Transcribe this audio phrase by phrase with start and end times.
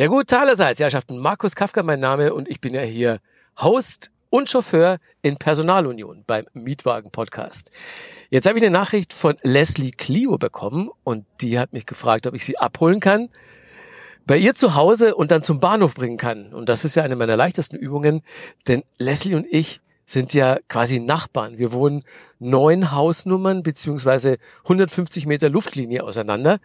[0.00, 1.18] Ja gut, allerseits, Herrschaften.
[1.18, 3.18] Markus Kafka mein Name und ich bin ja hier
[3.60, 7.70] Host und Chauffeur in Personalunion beim Mietwagen Podcast.
[8.30, 12.32] Jetzt habe ich eine Nachricht von Leslie Clio bekommen und die hat mich gefragt, ob
[12.32, 13.28] ich sie abholen kann,
[14.24, 16.54] bei ihr zu Hause und dann zum Bahnhof bringen kann.
[16.54, 18.22] Und das ist ja eine meiner leichtesten Übungen,
[18.68, 21.58] denn Leslie und ich sind ja quasi Nachbarn.
[21.58, 22.02] Wir wohnen
[22.40, 26.58] neun Hausnummern beziehungsweise 150 Meter Luftlinie auseinander.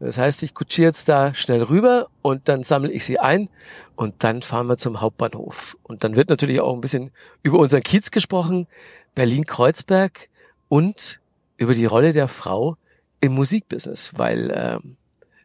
[0.00, 3.50] Das heißt, ich kutschiere jetzt da schnell rüber und dann sammle ich sie ein
[3.96, 5.76] und dann fahren wir zum Hauptbahnhof.
[5.82, 7.10] Und dann wird natürlich auch ein bisschen
[7.42, 8.66] über unseren Kiez gesprochen,
[9.14, 10.30] Berlin-Kreuzberg
[10.68, 11.20] und
[11.58, 12.78] über die Rolle der Frau
[13.20, 14.96] im Musikbusiness, weil ähm,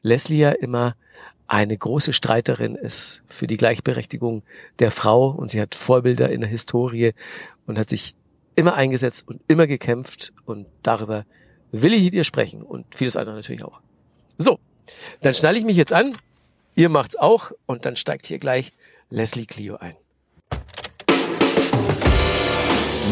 [0.04, 0.96] Leslie ja immer
[1.52, 4.42] eine große Streiterin ist für die Gleichberechtigung
[4.80, 7.12] der Frau und sie hat Vorbilder in der Historie
[7.68, 8.16] und hat sich
[8.56, 11.26] immer eingesetzt und immer gekämpft und darüber
[11.74, 13.82] will ich mit ihr sprechen und vieles andere natürlich auch.
[14.38, 14.60] So,
[15.20, 16.16] dann schnalle ich mich jetzt an,
[16.76, 18.72] ihr macht's auch und dann steigt hier gleich
[19.10, 19.98] Leslie Clio ein.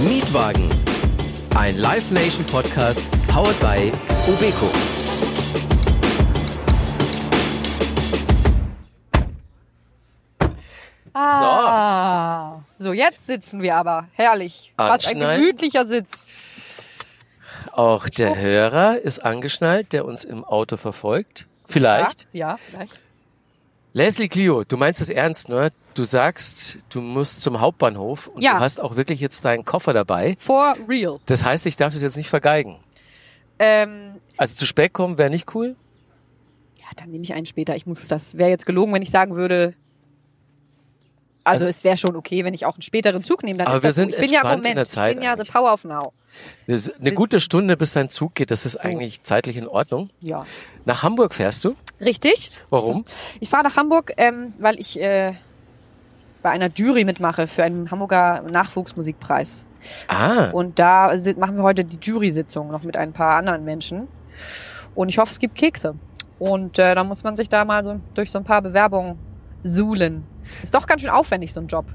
[0.06, 0.70] Mietwagen,
[1.56, 3.92] ein Live Nation Podcast powered by
[4.32, 4.99] Ubeco.
[11.28, 12.62] Ah.
[12.78, 12.86] So.
[12.86, 14.08] So, jetzt sitzen wir aber.
[14.14, 14.74] Herrlich.
[14.78, 16.30] Was ein gemütlicher Sitz.
[17.72, 21.46] Auch der Hörer ist angeschnallt, der uns im Auto verfolgt.
[21.66, 22.28] Vielleicht.
[22.32, 23.00] Ja, ja, vielleicht.
[23.94, 25.72] Leslie Clio, du meinst es ernst, ne?
[25.96, 28.54] Du sagst, du musst zum Hauptbahnhof und Ja.
[28.54, 30.36] du hast auch wirklich jetzt deinen Koffer dabei.
[30.40, 31.20] For real.
[31.26, 32.80] Das heißt, ich darf das jetzt nicht vergeigen.
[33.58, 35.76] Ähm, Also zu spät kommen wäre nicht cool.
[36.78, 37.76] ja, dann nehme ich einen später.
[37.76, 39.74] Ich muss, das wäre jetzt gelogen, wenn ich sagen würde.
[41.50, 43.58] Also, Also- es wäre schon okay, wenn ich auch einen späteren Zug nehme.
[43.60, 44.02] Dann Aber ist wir das so.
[44.04, 44.78] sind ich bin ja im Moment.
[44.78, 45.52] der Zeit ich bin ja the eigentlich.
[45.54, 46.14] power of now.
[46.68, 50.10] Eine gute Stunde, bis dein Zug geht, das ist eigentlich zeitlich in Ordnung.
[50.22, 50.46] Ja.
[50.86, 51.76] Nach Hamburg fährst du?
[52.00, 52.52] Richtig.
[52.70, 53.04] Warum?
[53.40, 55.34] Ich fahre nach Hamburg, ähm, weil ich äh,
[56.42, 59.66] bei einer Jury mitmache für einen Hamburger Nachwuchsmusikpreis.
[60.08, 64.08] Ah, Und da machen wir heute die Jury-Sitzung noch mit ein paar anderen Menschen.
[64.96, 65.96] Und ich hoffe, es gibt Kekse.
[66.38, 69.18] Und äh, da muss man sich da mal so durch so ein paar Bewerbungen
[69.64, 70.24] suhlen.
[70.64, 71.86] Ist doch ganz schön aufwendig, so ein Job.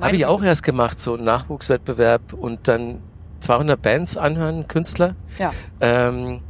[0.00, 3.00] habe ich auch erst gemacht, so einen Nachwuchswettbewerb und dann
[3.40, 5.16] 200 Bands anhören, Künstler.
[5.38, 5.52] Ja.
[5.80, 6.40] Ähm,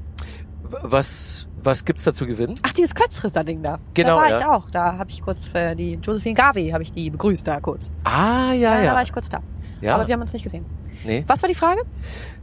[0.83, 2.55] was, was gibt's da zu gewinnen?
[2.63, 3.79] Ach, dieses Kötzrisser-Ding da.
[3.95, 4.39] Genau, Da war ja.
[4.41, 4.71] ich auch.
[4.71, 7.93] Da habe ich kurz äh, die Josephine Garvey habe ich die begrüßt da kurz.
[8.05, 8.95] Ah, ja, Da ja.
[8.95, 9.41] war ich kurz da.
[9.81, 9.95] ja.
[9.95, 10.65] Aber wir haben uns nicht gesehen.
[11.05, 11.25] nee.
[11.27, 11.83] Was war die Frage?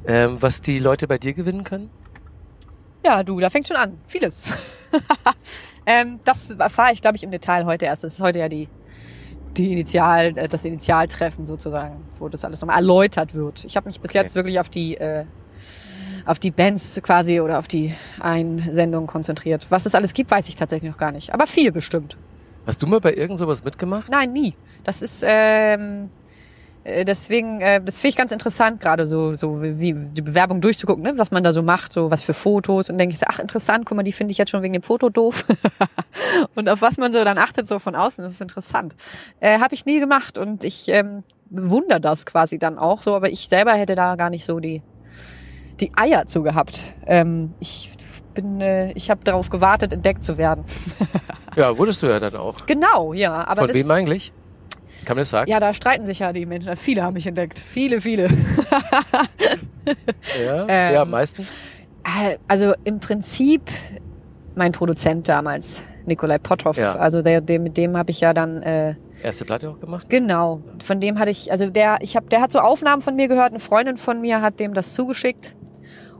[0.05, 1.89] Ähm, was die Leute bei dir gewinnen können?
[3.05, 3.97] Ja, du, da fängt schon an.
[4.07, 4.45] Vieles.
[5.89, 8.03] ähm, das erfahre ich, glaube ich, im Detail heute erst.
[8.03, 8.69] Das ist heute ja die,
[9.57, 13.65] die Initial, äh, das Initialtreffen sozusagen, wo das alles nochmal erläutert wird.
[13.65, 14.19] Ich habe mich bis Okay.
[14.19, 15.25] jetzt wirklich auf die, äh,
[16.25, 19.65] auf die Bands quasi oder auf die Einsendung konzentriert.
[19.69, 21.33] Was es alles gibt, weiß ich tatsächlich noch gar nicht.
[21.33, 22.17] Aber viel bestimmt.
[22.67, 24.09] Hast du mal bei irgend sowas mitgemacht?
[24.11, 24.53] Nein, nie.
[24.83, 26.28] Das ist ähm, äh,
[27.05, 31.13] deswegen, äh, das finde ich ganz interessant, gerade so, so wie die Bewerbung durchzugucken, ne?
[31.17, 32.89] was man da so macht, so was für Fotos.
[32.89, 34.81] Und denke ich so, ach interessant, guck mal, die finde ich jetzt schon wegen dem
[34.81, 35.45] Foto doof.
[36.55, 38.95] und auf was man so dann achtet, so von außen, das ist interessant.
[39.39, 43.29] Äh, Habe ich nie gemacht und ich ähm, bewundere das quasi dann auch so, aber
[43.29, 44.81] ich selber hätte da gar nicht so die
[45.79, 46.83] die Eier zu gehabt.
[47.05, 47.89] Ähm, ich
[48.33, 50.65] bin, äh, ich habe darauf gewartet, entdeckt zu werden.
[51.55, 52.55] Ja, wurdest du ja dann auch.
[52.67, 53.45] Genau, ja.
[53.45, 54.31] Aber Von das, wem eigentlich?
[55.05, 55.49] Kann man das sagen?
[55.49, 56.75] Ja, da streiten sich ja die Menschen.
[56.75, 57.59] Viele haben mich entdeckt.
[57.59, 58.27] Viele, viele.
[60.43, 61.51] Ja, Ähm, ja meistens.
[62.03, 63.61] Äh, Also im Prinzip
[64.55, 66.77] mein Produzent damals, Nikolai Potthoff.
[66.77, 66.95] Ja.
[66.95, 70.09] Also der, der, mit dem habe ich ja dann äh, Erste Platte auch gemacht?
[70.09, 70.61] genau.
[70.83, 73.49] Von dem hatte ich, also der, ich habe, der hat so Aufnahmen von mir gehört.
[73.51, 75.55] Eine Freundin von mir hat dem das zugeschickt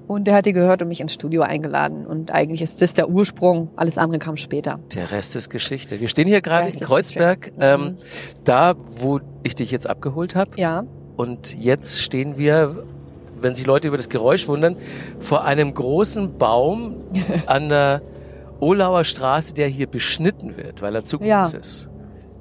[0.10, 2.06] und der hat die gehört und mich ins Studio eingeladen.
[2.06, 3.70] Und eigentlich ist das der Ursprung.
[3.76, 4.80] Alles andere kam später.
[4.96, 6.00] Der Rest ist Geschichte.
[6.00, 7.64] Wir stehen hier gerade in Kreuzberg, Geschichte.
[7.64, 7.98] ähm, Mhm.
[8.44, 10.52] da, wo ich dich jetzt abgeholt habe.
[10.58, 10.84] Ja.
[11.16, 12.84] Und jetzt stehen wir,
[13.40, 14.76] wenn sich Leute über das Geräusch wundern,
[15.20, 16.96] vor einem großen Baum
[17.46, 18.02] an der
[18.60, 21.44] Olauer Straße, der hier beschnitten wird, weil er zu Ja.
[21.44, 21.90] groß ist.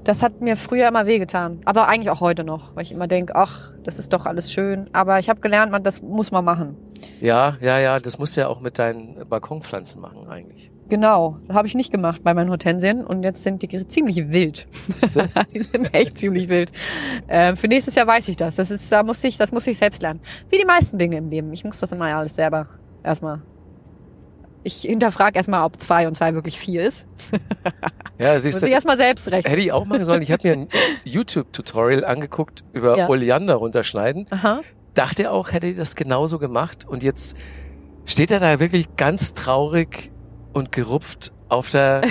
[0.08, 3.36] Das hat mir früher immer wehgetan, aber eigentlich auch heute noch, weil ich immer denke,
[3.36, 4.88] ach, das ist doch alles schön.
[4.94, 6.78] Aber ich habe gelernt, man, das muss man machen.
[7.20, 10.72] Ja, ja, ja, das musst du ja auch mit deinen Balkonpflanzen machen eigentlich.
[10.88, 14.66] Genau, habe ich nicht gemacht bei meinen Hortensien und jetzt sind die ziemlich wild.
[15.52, 16.72] Die sind echt ziemlich wild.
[17.28, 18.56] Ähm, für nächstes Jahr weiß ich das.
[18.56, 20.20] Das ist, da muss ich, das muss ich selbst lernen.
[20.48, 21.52] Wie die meisten Dinge im Leben.
[21.52, 22.66] Ich muss das immer alles selber
[23.04, 23.42] erstmal.
[24.68, 27.06] Ich hinterfrage erstmal, ob zwei und zwei wirklich vier ist.
[28.18, 29.48] Ja, siehst Muss du, ich erstmal selbst recht.
[29.48, 30.20] hätte ich auch machen sollen.
[30.20, 30.68] Ich habe mir ein
[31.06, 33.08] YouTube-Tutorial angeguckt über Ja.
[33.08, 34.26] Oleander runterschneiden.
[34.28, 34.60] Aha.
[34.92, 36.84] Dachte auch, hätte ich das genauso gemacht.
[36.86, 37.34] Und jetzt
[38.04, 40.12] steht er da wirklich ganz traurig
[40.52, 42.02] und gerupft auf der,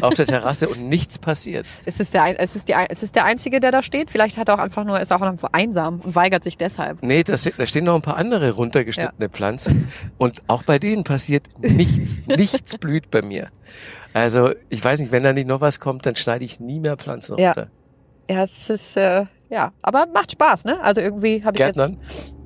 [0.00, 1.66] auf der Terrasse und nichts passiert.
[1.84, 4.10] Es ist, der, es, ist die, es ist der Einzige, der da steht.
[4.10, 7.02] Vielleicht hat er auch einfach nur, ist auch einfach einsam und weigert sich deshalb.
[7.02, 11.46] Nee, das, da stehen noch ein paar andere runtergeschnittene Pflanzen und auch bei denen passiert
[11.60, 12.22] nichts.
[12.26, 13.48] nichts blüht bei mir.
[14.12, 16.96] Also ich weiß nicht, wenn da nicht noch was kommt, dann schneide ich nie mehr
[16.96, 17.52] Pflanzen Ja.
[17.52, 17.70] runter.
[18.30, 20.80] Ja, es ist, äh, ja, aber macht Spaß, ne?
[20.82, 21.98] Also irgendwie habe ich Gärtnern?
[22.08, 22.36] jetzt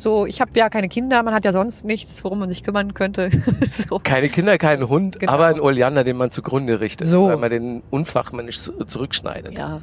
[0.00, 2.94] so, ich habe ja keine Kinder, man hat ja sonst nichts, worum man sich kümmern
[2.94, 3.30] könnte.
[3.70, 3.98] so.
[4.02, 5.32] Keine Kinder, keinen Hund, Genau.
[5.32, 7.26] aber ein Oleander, den man zugrunde richtet, So.
[7.26, 9.58] weil man den unfachmännisch zu- zurückschneidet.
[9.58, 9.82] Ja,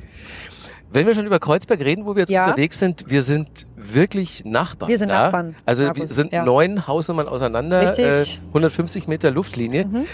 [0.91, 2.45] Wenn wir schon über Kreuzberg reden, wo wir jetzt Ja.
[2.45, 4.89] unterwegs sind, wir sind wirklich Nachbarn.
[4.89, 5.25] Wir sind da.
[5.25, 6.43] Nachbarn, Also wir Markus, sind ja.
[6.45, 8.05] neun Hausnummern auseinander, Richtig.
[8.05, 9.85] äh, 150 Meter Luftlinie.
[9.85, 10.05] Mhm.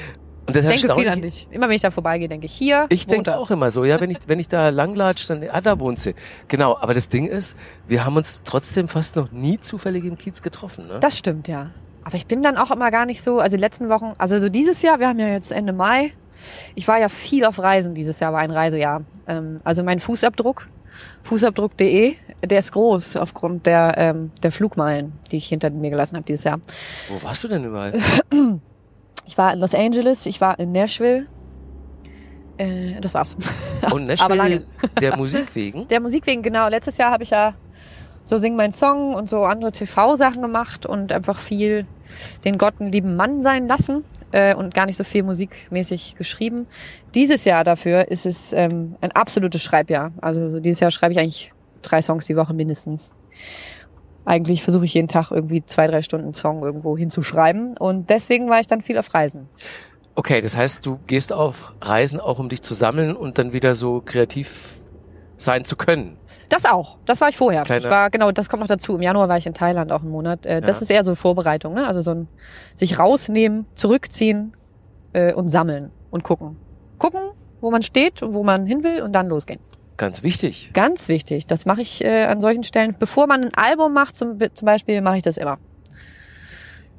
[0.45, 1.47] Und das ich denke viel an dich.
[1.51, 4.09] Immer wenn ich da vorbeigehe, denke ich, hier Ich denke auch immer so, ja, wenn
[4.09, 6.15] ich, wenn ich da langlatsch, dann, ah, da wohnt sie.
[6.49, 7.57] Genau, aber das Ding ist,
[7.87, 10.99] wir haben uns trotzdem fast noch nie zufällig im Kiez getroffen, ne?
[10.99, 11.71] Das stimmt, ja.
[12.03, 14.49] Aber ich bin dann auch immer gar nicht so, also die letzten Wochen, also so
[14.49, 16.11] dieses Jahr, wir haben ja jetzt Ende Mai.
[16.75, 19.03] Ich war ja viel auf Reisen, dieses Jahr war ein Reisejahr.
[19.27, 20.65] Ähm, also mein Fußabdruck,
[21.23, 26.25] fußabdruck.de, der ist groß aufgrund der, ähm, der Flugmeilen, die ich hinter mir gelassen habe
[26.25, 26.59] dieses Jahr.
[27.07, 27.93] Wo warst du denn überall?
[29.25, 31.27] Ich war in Los Angeles, ich war in Nashville.
[32.57, 33.35] Äh, das war's.
[33.85, 34.63] Und Aber Nashville lange.
[35.01, 35.87] der Musik wegen.
[35.87, 36.67] Der Musik wegen, genau.
[36.67, 37.55] Letztes Jahr habe ich ja
[38.23, 41.85] so Sing mein Song und so andere TV-Sachen gemacht und einfach viel
[42.45, 46.67] den Gott einen lieben Mann sein lassen äh, und gar nicht so viel musikmäßig geschrieben.
[47.15, 50.11] Dieses Jahr dafür ist es ähm, ein absolutes Schreibjahr.
[50.21, 53.11] Also so dieses Jahr schreibe ich eigentlich drei Songs die Woche mindestens.
[54.25, 58.59] Eigentlich versuche ich jeden Tag irgendwie zwei, drei Stunden Song irgendwo hinzuschreiben und deswegen war
[58.59, 59.49] ich dann viel auf Reisen.
[60.15, 63.75] Okay, das heißt, du gehst auf Reisen auch, um dich zu sammeln und dann wieder
[63.75, 64.77] so kreativ
[65.37, 66.17] sein zu können.
[66.49, 66.99] Das auch.
[67.05, 67.63] Das war ich vorher.
[67.63, 68.95] Kleiner- ich war, genau, das kommt noch dazu.
[68.95, 70.45] Im Januar war ich in Thailand auch einen Monat.
[70.45, 70.83] Äh, Das Ja.
[70.83, 71.87] ist eher so Vorbereitung, ne?
[71.87, 72.27] Also so ein
[72.75, 74.55] sich rausnehmen, zurückziehen
[75.13, 76.55] äh, und sammeln und gucken.
[76.99, 77.21] Gucken,
[77.59, 79.59] wo man steht und wo man hin will und dann losgehen.
[80.03, 80.71] Ganz wichtig.
[80.73, 81.47] Ganz wichtig.
[81.47, 82.93] Das mache ich äh, an solchen Stellen.
[82.99, 85.59] Bevor man ein Album macht, zum, zum Beispiel, mache ich das immer.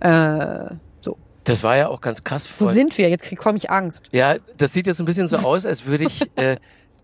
[0.01, 1.19] Äh, so.
[1.45, 2.53] Das war ja auch ganz krass.
[2.59, 3.09] Wo sind wir?
[3.11, 4.09] Jetzt bekomme ich Angst.
[4.13, 6.57] ja, das sieht jetzt ein bisschen so aus, als würde ich äh,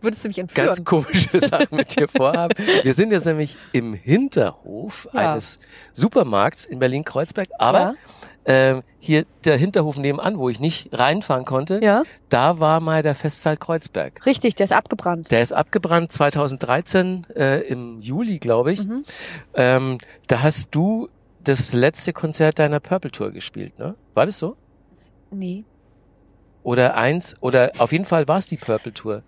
[0.03, 0.67] Würdest du mich entführen?
[0.69, 2.55] ganz komische Sachen mit dir vorhaben.
[2.83, 5.33] Wir sind jetzt nämlich im Hinterhof Ja.
[5.33, 5.61] eines
[5.93, 7.95] Supermarkts in Berlin-Kreuzberg, aber Ja.
[8.47, 12.03] Ähm, hier der Hinterhof nebenan, wo ich nicht reinfahren konnte, Ja.
[12.29, 14.25] da war mal der Festsaal Kreuzberg.
[14.27, 15.31] Richtig, der ist abgebrannt.
[15.31, 18.87] Der ist abgebrannt 2013 äh, im Juli, glaube ich.
[18.87, 19.05] Mhm.
[19.55, 21.09] Ähm, da hast du
[21.45, 23.95] das letzte Konzert deiner Purple Tour gespielt, ne?
[24.15, 24.57] War das so?
[25.31, 25.65] Nee.
[26.63, 27.35] Oder eins?
[27.41, 29.23] Oder auf jeden Fall war es die Purple Tour.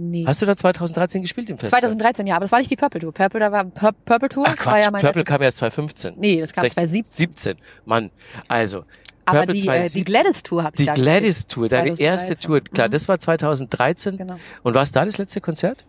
[0.00, 0.24] Nee.
[0.26, 1.80] Hast du da 2013 gespielt im Festival?
[1.80, 3.12] 2013, ja, aber das war nicht die Purple Tour.
[3.12, 4.44] Purple, da war Pur Purple Tour.
[4.46, 6.14] Ach war Quatsch, ja meine, Purple kam erst 2015.
[6.18, 7.16] Nee, das kam 16, 2017.
[7.56, 7.56] 17.
[7.84, 8.10] Mann,
[8.46, 8.84] also.
[9.24, 10.04] Aber Purple die, äh, die 2017.
[10.04, 12.04] Gladys Tour habe ich Die da Gladys Tour, deine 2013.
[12.06, 12.60] erste Tour.
[12.60, 12.92] Klar, Mhm.
[12.92, 14.16] das war 2013.
[14.16, 14.36] Genau.
[14.62, 15.84] Und war es da das letzte Konzert?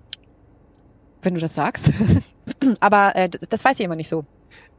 [1.21, 1.91] Wenn du das sagst.
[2.79, 4.25] aber äh, das weiß ich immer nicht so.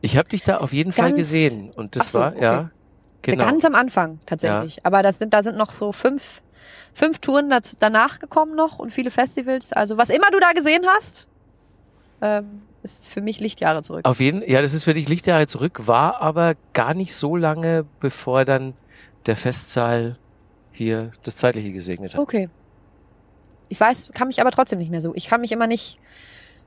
[0.00, 1.70] Ich habe dich da auf jeden Fall Ganz- gesehen.
[1.70, 2.42] Und das so, war, okay.
[2.42, 2.70] ja.
[3.22, 3.44] Genau.
[3.44, 4.84] Ganz am Anfang tatsächlich.
[4.84, 6.40] Aber das sind, da sind noch so fünf,
[6.92, 9.72] fünf Touren danach gekommen noch und viele Festivals.
[9.72, 11.26] Also was immer du da gesehen hast,
[12.22, 14.06] ähm, ist für mich Lichtjahre zurück.
[14.06, 17.84] Auf jeden, ja, das ist für dich Lichtjahre zurück, war aber gar nicht so lange,
[18.00, 18.74] bevor dann
[19.26, 20.16] der Festsaal
[20.72, 22.20] hier das Zeitliche gesegnet hat.
[22.20, 22.48] Okay.
[23.68, 25.14] Ich weiß, kann mich aber trotzdem nicht mehr so.
[25.14, 25.98] Ich kann mich immer nicht,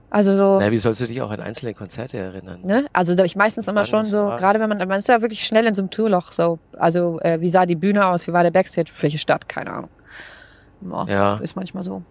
[0.09, 0.59] also so.
[0.59, 2.61] Na, wie sollst du dich auch an einzelne Konzerte erinnern?
[2.63, 2.85] Ne?
[2.93, 4.37] Also ich meistens immer schon so, war?
[4.37, 6.59] gerade wenn man, man ist ja wirklich schnell in so einem Tourloch so.
[6.77, 9.89] Also äh, wie sah die Bühne aus, wie war der Backstage, welche Stadt, keine Ahnung.
[10.83, 11.35] Boah, Ja.
[11.37, 12.03] Ist manchmal so.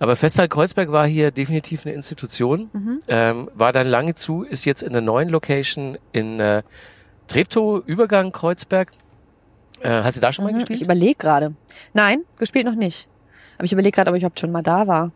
[0.00, 3.00] Aber Festsaal Kreuzberg war hier definitiv eine Institution, Mhm.
[3.08, 6.62] ähm, war dann lange zu, ist jetzt in der neuen Location in äh,
[7.26, 8.90] Treptow, Übergang Kreuzberg.
[9.80, 10.58] Äh, hast du da schon mal Mhm.
[10.58, 10.82] Ich gespielt?
[10.86, 11.54] überlege gerade.
[11.94, 13.08] Nein, gespielt noch nicht.
[13.56, 15.10] Aber ich überlege gerade, ob ich überhaupt schon mal da war.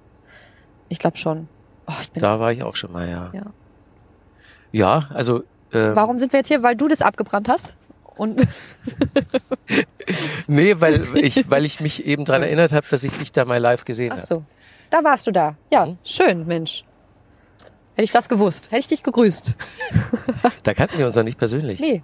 [0.88, 1.49] Ich glaube schon.
[1.87, 3.31] Oh, ich bin, Da war ich auch schon mal, ja.
[3.33, 3.42] Ja.
[4.73, 5.40] Ja, also
[5.71, 6.62] äh, Warum sind wir jetzt hier?
[6.62, 7.75] Weil du das abgebrannt hast?
[8.16, 8.40] Und
[10.47, 13.59] nee, weil ich, weil ich mich eben dran erinnert habe, dass ich dich da mal
[13.59, 14.26] live gesehen ach habe.
[14.26, 14.44] so,
[14.90, 15.56] da warst du da.
[15.71, 15.99] Ja, Mhm.
[16.04, 16.85] schön, Mensch.
[17.94, 19.54] Hätte ich das gewusst, hätte ich dich gegrüßt.
[20.64, 21.78] Da kannten wir uns noch nicht persönlich.
[21.80, 22.02] Nee.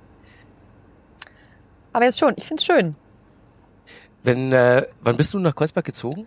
[1.93, 2.95] Aber jetzt schon, ich find's schön.
[4.23, 6.27] Wenn, äh, wann bist du nach Kreuzberg gezogen?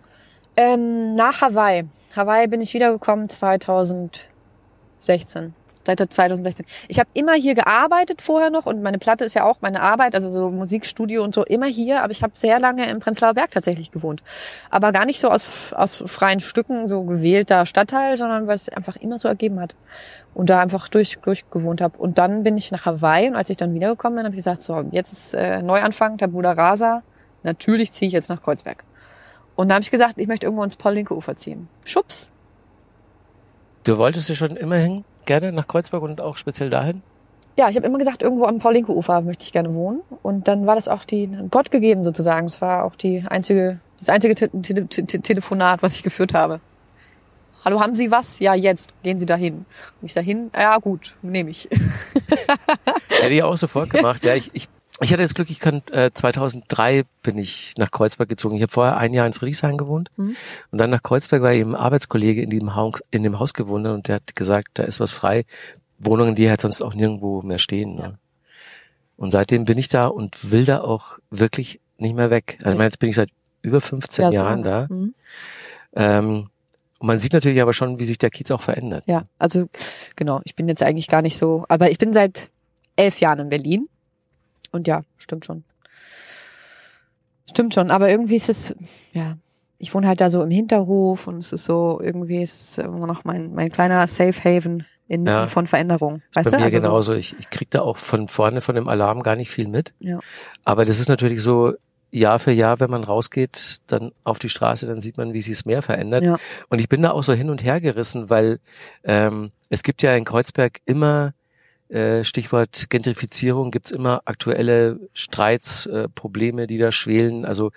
[0.56, 1.84] Ähm, nach Hawaii.
[2.16, 5.54] Hawaii bin ich wiedergekommen 2016.
[5.84, 6.64] Seit 2016.
[6.86, 10.14] Ich habe immer hier gearbeitet vorher noch und meine Platte ist ja auch meine Arbeit,
[10.14, 13.50] also so Musikstudio und so immer hier, aber ich habe sehr lange im Prenzlauer Berg
[13.50, 14.22] tatsächlich gewohnt.
[14.70, 18.94] Aber gar nicht so aus, aus freien Stücken, so gewählter Stadtteil, sondern weil es einfach
[18.96, 19.74] immer so ergeben hat.
[20.34, 21.98] Und da einfach durch, durch gewohnt habe.
[21.98, 24.62] Und dann bin ich nach Hawaii und als ich dann wiedergekommen bin, habe ich gesagt,
[24.62, 27.02] so, jetzt ist äh, Neuanfang, Tabula Rasa,
[27.42, 28.84] natürlich ziehe ich jetzt nach Kreuzberg.
[29.56, 31.68] Und da habe ich gesagt, ich möchte irgendwo ins Paul-Linke-Ufer ziehen.
[31.84, 32.30] Schubs.
[33.84, 37.02] Du wolltest ja schon immerhin gerne nach Kreuzberg und auch speziell dahin?
[37.56, 40.00] Ja, ich habe immer gesagt, irgendwo am Paul-Linke-Ufer möchte ich gerne wohnen.
[40.22, 42.46] Und dann war das auch die Gott gegeben sozusagen.
[42.46, 46.60] Es war auch die einzige, das einzige Te Te Te Telefonat, was ich geführt habe.
[47.64, 48.40] Hallo, haben Sie was?
[48.40, 48.92] Ja, jetzt.
[49.02, 49.54] Gehen Sie dahin.
[50.00, 50.50] Und ich dahin?
[50.54, 51.68] Ja, gut, nehme ich.
[53.08, 54.24] Hätte ich auch sofort gemacht.
[54.24, 54.68] Ja, ich, ich,
[55.00, 58.56] ich hatte das Glück, ich kann äh, 2003 bin ich nach Kreuzberg gezogen.
[58.56, 60.36] Ich habe vorher ein Jahr in Friedrichshain gewohnt Mhm.
[60.70, 63.86] und dann nach Kreuzberg, weil eben ein Arbeitskollege in dem Haus, in dem Haus gewohnt
[63.86, 65.44] und der hat gesagt, da ist was frei.
[65.98, 67.94] Wohnungen, die halt sonst auch nirgendwo mehr stehen.
[67.94, 68.18] Ne?
[69.16, 72.58] Und seitdem bin ich da und will da auch wirklich nicht mehr weg.
[72.60, 73.30] Also ich meine, jetzt bin ich seit
[73.62, 74.88] über 15 Ja, so Jahren lange.
[74.88, 74.94] da.
[74.94, 75.14] Mhm.
[75.94, 76.48] Ähm,
[76.98, 79.04] und man sieht natürlich aber schon, wie sich der Kiez auch verändert.
[79.06, 79.68] Ja, also
[80.16, 82.50] genau, ich bin jetzt eigentlich gar nicht so, aber ich bin seit
[82.96, 83.88] elf Jahren in Berlin.
[84.72, 85.64] Und ja, stimmt schon.
[87.48, 88.74] Stimmt schon, aber irgendwie ist es,
[89.12, 89.36] ja,
[89.78, 93.06] ich wohne halt da so im Hinterhof und es ist so, irgendwie ist es immer
[93.06, 95.46] noch mein, mein kleiner Safe Haven in, Ja.
[95.48, 96.22] von Veränderung.
[96.32, 96.56] Weißt Bei du?
[96.58, 97.12] mir Also so- genauso.
[97.14, 99.92] Ich, ich krieg da auch von vorne von dem Alarm gar nicht viel mit.
[99.98, 100.20] Ja.
[100.64, 101.74] Aber das ist natürlich so,
[102.14, 105.54] Jahr für Jahr, wenn man rausgeht, dann auf die Straße, dann sieht man, wie sich
[105.54, 106.22] es mehr verändert.
[106.24, 106.36] Ja.
[106.68, 108.60] Und ich bin da auch so hin und her gerissen, weil
[109.02, 111.32] ähm, es gibt ja in Kreuzberg immer,
[111.92, 117.44] äh, Stichwort Gentrifizierung, gibt's immer aktuelle Streits, äh, Probleme, die da schwelen.
[117.44, 117.70] Also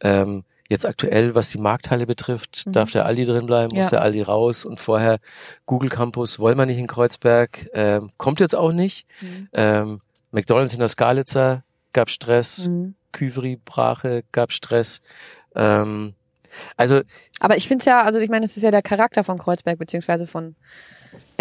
[0.00, 2.72] ähm, jetzt aktuell, was die Markthalle betrifft, Mhm.
[2.72, 3.98] darf der Aldi drin bleiben, muss Ja.
[3.98, 5.18] der Aldi raus und vorher
[5.66, 9.06] Google Campus wollen wir nicht in Kreuzberg, ähm, kommt jetzt auch nicht.
[9.20, 9.48] Mhm.
[9.52, 10.00] Ähm,
[10.30, 12.94] McDonalds in der Skalitzer gab Stress, Mhm.
[13.12, 15.00] Küveri Brache gab Stress.
[15.54, 16.14] Ähm,
[16.76, 17.00] also
[17.40, 19.78] Aber ich finde es ja, also ich meine, es ist ja der Charakter von Kreuzberg,
[19.78, 20.54] beziehungsweise von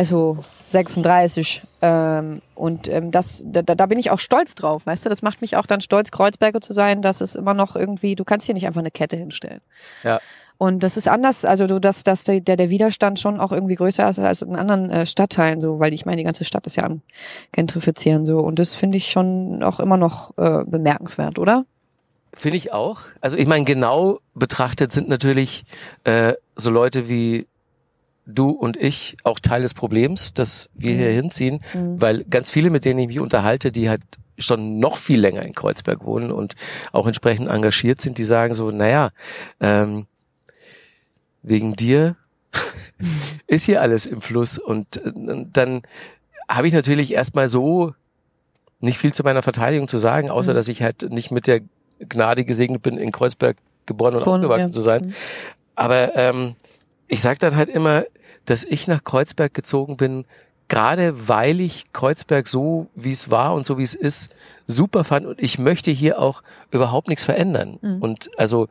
[0.01, 1.61] SO 36.
[1.81, 5.09] Ähm, und ähm, das, da, da bin ich auch stolz drauf, weißt du?
[5.09, 8.23] Das macht mich auch dann stolz, Kreuzberger zu sein, dass es immer noch irgendwie, du
[8.23, 9.61] kannst hier nicht einfach eine Kette hinstellen.
[10.03, 10.19] Ja.
[10.57, 13.73] Und das ist anders, also du, dass, dass der, der der Widerstand schon auch irgendwie
[13.73, 16.75] größer ist als in anderen äh, Stadtteilen, so, weil ich meine, die ganze Stadt ist
[16.75, 17.01] ja am
[17.51, 18.37] Gentrifizieren so.
[18.37, 21.65] Und das finde ich schon auch immer noch äh, bemerkenswert, oder?
[22.33, 22.99] Finde ich auch.
[23.21, 25.63] Also ich meine, genau betrachtet sind natürlich
[26.03, 27.47] äh, so Leute wie
[28.25, 30.97] du und ich auch Teil des Problems, dass wir Mhm.
[30.99, 32.01] hier hinziehen, Mhm.
[32.01, 34.01] weil ganz viele, mit denen ich mich unterhalte, die halt
[34.37, 36.55] schon noch viel länger in Kreuzberg wohnen und
[36.91, 39.11] auch entsprechend engagiert sind, die sagen so, naja,
[39.59, 40.07] ähm,
[41.43, 42.15] wegen dir
[43.47, 45.81] ist hier alles im Fluss und, äh, und dann
[46.49, 47.93] habe ich natürlich erstmal so
[48.79, 50.55] nicht viel zu meiner Verteidigung zu sagen, außer Mhm.
[50.55, 51.61] dass ich halt nicht mit der
[51.99, 54.73] Gnade gesegnet bin, in Kreuzberg geboren und Geboren, aufgewachsen ja.
[54.73, 55.05] zu sein.
[55.07, 55.13] Mhm.
[55.75, 56.55] Aber ähm,
[57.11, 58.05] ich sage dann halt immer,
[58.45, 60.25] dass ich nach Kreuzberg gezogen bin,
[60.69, 64.33] gerade weil ich Kreuzberg so, wie es war und so wie es ist,
[64.65, 66.41] super fand und ich möchte hier auch
[66.71, 67.77] überhaupt nichts verändern.
[67.81, 68.01] Mhm.
[68.01, 68.69] Und also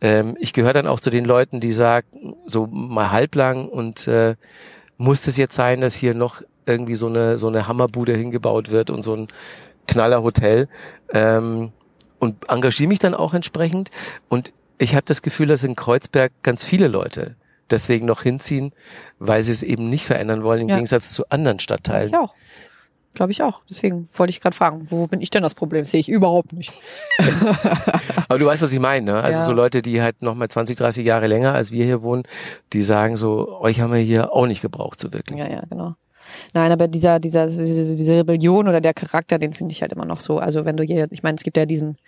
[0.00, 4.34] ähm, ich gehöre dann auch zu den Leuten, die sagen, so mal halblang und äh,
[4.96, 8.88] muss es jetzt sein, dass hier noch irgendwie so eine so eine Hammerbude hingebaut wird
[8.88, 9.28] und so ein
[9.86, 10.68] Knallerhotel
[11.12, 11.70] ähm,
[12.18, 13.90] und engagiere mich dann auch entsprechend
[14.30, 17.36] und ich habe das Gefühl, dass in Kreuzberg ganz viele Leute
[17.70, 18.72] deswegen noch hinziehen,
[19.18, 20.76] weil sie es eben nicht verändern wollen, im Ja.
[20.76, 22.08] Gegensatz zu anderen Stadtteilen.
[22.10, 22.34] Ich auch.
[23.14, 23.62] Glaube ich auch.
[23.70, 25.84] Deswegen wollte ich gerade fragen, wo bin ich denn das Problem?
[25.84, 26.72] Sehe ich überhaupt nicht.
[28.28, 29.12] Aber du weißt, was ich meine.
[29.12, 29.22] Ne?
[29.22, 29.44] Also Ja.
[29.44, 32.24] so Leute, die halt noch mal 20, 30 Jahre länger als wir hier wohnen,
[32.72, 35.38] die sagen so, euch haben wir hier auch nicht gebraucht, so wirklich.
[35.38, 35.94] Ja, ja, genau.
[36.54, 40.06] Nein, aber dieser, dieser, diese, diese Rebellion oder der Charakter, den finde ich halt immer
[40.06, 40.38] noch so.
[40.38, 41.98] Also wenn du hier, ich meine, es gibt ja diesen,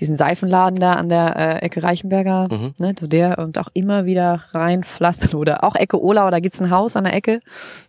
[0.00, 2.74] diesen Seifenladen da an der äh, Ecke Reichenberger, Mhm.
[2.80, 6.70] ne, so der und auch immer wieder reinpflastern oder auch Ecke Olau, da gibt's ein
[6.70, 7.38] Haus an der Ecke.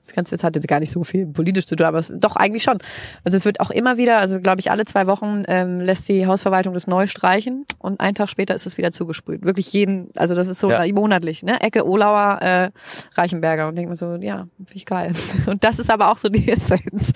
[0.04, 2.62] Das Ganze hat jetzt gar nicht so viel politisch zu tun, aber es, doch eigentlich
[2.64, 2.78] schon.
[3.24, 6.28] Also es wird auch immer wieder, also glaube ich, alle zwei Wochen ähm, lässt die
[6.28, 9.44] Hausverwaltung das neu streichen und einen Tag später ist es wieder zugesprüht.
[9.44, 10.86] Wirklich jeden, also das ist so Ja.
[10.94, 11.60] monatlich, ne?
[11.62, 12.70] Ecke Olauer, äh,
[13.16, 15.12] Reichenberger und denkt man so, ja, finde ich geil.
[15.48, 17.12] Und das ist aber auch so die Essenz,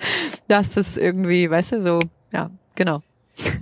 [0.48, 2.00] dass das irgendwie, weißt du, so,
[2.32, 3.02] ja, genau.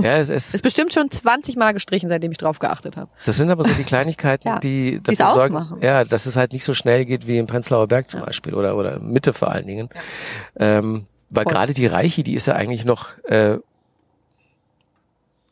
[0.02, 3.10] Ja, es, es, Ist bestimmt schon 20 Mal gestrichen, seitdem ich drauf geachtet habe.
[3.24, 5.82] das sind aber so die Kleinigkeiten, Ja, die die's dafür sorgen, ausmachen.
[5.82, 8.26] ja, dass es halt nicht so schnell geht wie im Prenzlauer Berg zum Ja.
[8.26, 9.88] Beispiel oder oder Mitte vor allen Dingen.
[10.56, 13.58] Ähm, weil gerade die Reiche, die ist ja eigentlich noch äh,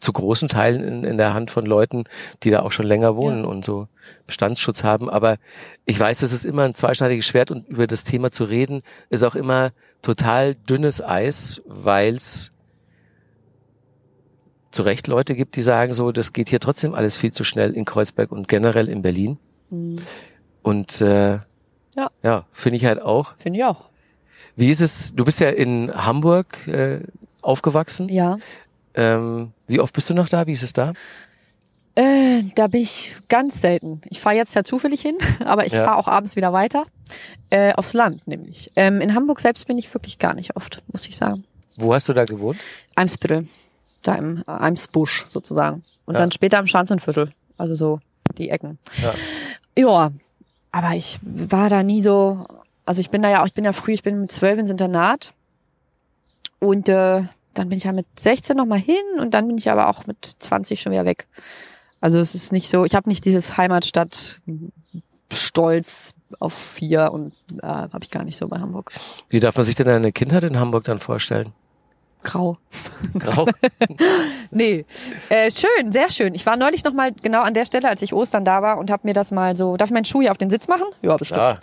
[0.00, 2.04] zu großen Teilen in, in der Hand von Leuten,
[2.42, 3.49] die da auch schon länger wohnen Ja.
[3.50, 3.88] und so
[4.26, 5.08] Bestandsschutz haben.
[5.11, 5.37] Aber
[5.85, 9.23] ich weiß, es ist immer ein zweischneidiges Schwert und über das Thema zu reden ist
[9.25, 9.70] auch immer
[10.02, 12.52] total dünnes Eis, weil's
[14.76, 17.73] zu Recht Leute gibt, die sagen so, das geht hier trotzdem alles viel zu schnell
[17.73, 19.38] in Kreuzberg und generell in Berlin.
[20.62, 21.33] Und äh,
[21.95, 22.11] Ja.
[22.23, 23.35] ja finde ich halt auch.
[23.38, 23.88] Finde ich auch.
[24.54, 27.00] Wie ist es, du bist ja in Hamburg äh,
[27.42, 28.09] aufgewachsen.
[28.09, 28.38] Ja.
[28.95, 30.47] Ähm, wie oft bist du noch da?
[30.47, 30.92] Wie ist es da?
[31.95, 34.00] Äh, da bin ich ganz selten.
[34.11, 35.85] Ich fahre jetzt ja zufällig hin, aber ich Ja.
[35.85, 36.87] fahre auch abends wieder weiter.
[37.50, 38.71] Äh, aufs Land nämlich.
[38.76, 41.45] Ähm, in Hamburg selbst bin ich wirklich gar nicht oft, muss ich sagen.
[41.76, 42.59] Wo hast du da gewohnt?
[42.95, 43.47] Eimsbüttel.
[44.06, 45.82] Da im äh, Eimsbusch sozusagen.
[46.04, 46.20] Und Ja.
[46.20, 47.32] dann später im Schanzenviertel.
[47.58, 48.00] Also so
[48.38, 48.78] die Ecken.
[49.02, 49.14] Ja.
[49.78, 50.12] Ja,
[50.72, 52.46] aber ich war da nie so,
[52.84, 54.70] also ich bin da ja auch, ich bin ja früh, ich bin mit zwölf ins
[54.70, 55.32] Internat
[56.60, 57.22] und äh,
[57.54, 60.06] dann bin ich ja mit 16 noch mal hin und dann bin ich aber auch
[60.06, 61.26] mit 20 schon wieder weg.
[62.00, 64.40] Also es ist nicht so, ich habe nicht dieses Heimatstadt
[65.32, 67.32] Stolz auf vier und
[67.62, 68.92] äh, habe ich gar nicht so bei Hamburg.
[69.28, 71.52] Wie darf man sich denn deine Kindheit in Hamburg dann vorstellen?
[72.23, 72.56] Grau.
[73.18, 73.46] Grau?
[74.50, 74.87] Nee,
[75.28, 76.35] äh, schön, sehr schön.
[76.35, 78.90] Ich war neulich noch mal genau an der Stelle, als ich Ostern da war und
[78.90, 80.87] habe mir das mal so, darf ich meinen Schuh hier auf den Sitz machen?
[81.02, 81.40] Ja, bestimmt.
[81.40, 81.58] Ja.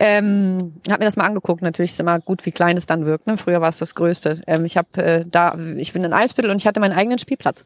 [0.00, 1.62] Ähm, hab mir das mal angeguckt.
[1.62, 3.26] Natürlich ist immer gut, wie klein es dann wirkt.
[3.26, 3.36] Ne?
[3.36, 4.40] Früher war es das Größte.
[4.46, 7.64] Ähm, ich habe äh, da, ich bin in Eimsbüttel und ich hatte meinen eigenen Spielplatz.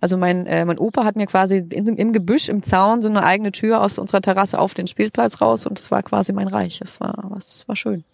[0.00, 3.24] Also mein äh, mein Opa hat mir quasi in, im Gebüsch im Zaun so eine
[3.24, 6.80] eigene Tür aus unserer Terrasse auf den Spielplatz raus und es war quasi mein Reich.
[6.82, 8.04] Es war es war schön.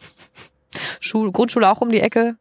[1.01, 2.37] Schul, Grundschule auch um die Ecke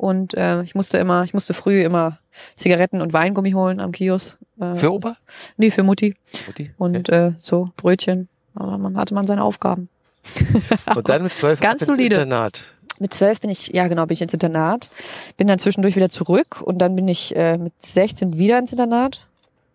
[0.00, 2.18] und äh, ich musste immer, ich musste früh immer
[2.56, 4.38] Zigaretten und Weingummi holen am Kiosk.
[4.58, 5.16] Äh, Für Opa?
[5.58, 6.16] Nee, für Mutti
[6.46, 6.70] Mutti?
[6.78, 8.28] und äh, so Brötchen.
[8.54, 9.90] Aber man hatte man seine Aufgaben.
[10.94, 12.16] Und dann mit zwölf Ganz ins solide.
[12.16, 12.74] Internat.
[12.98, 14.90] Mit zwölf bin ich, ja genau, bin ich ins Internat.
[15.36, 19.26] Bin dann zwischendurch wieder zurück und dann bin ich äh, mit 16 wieder ins Internat.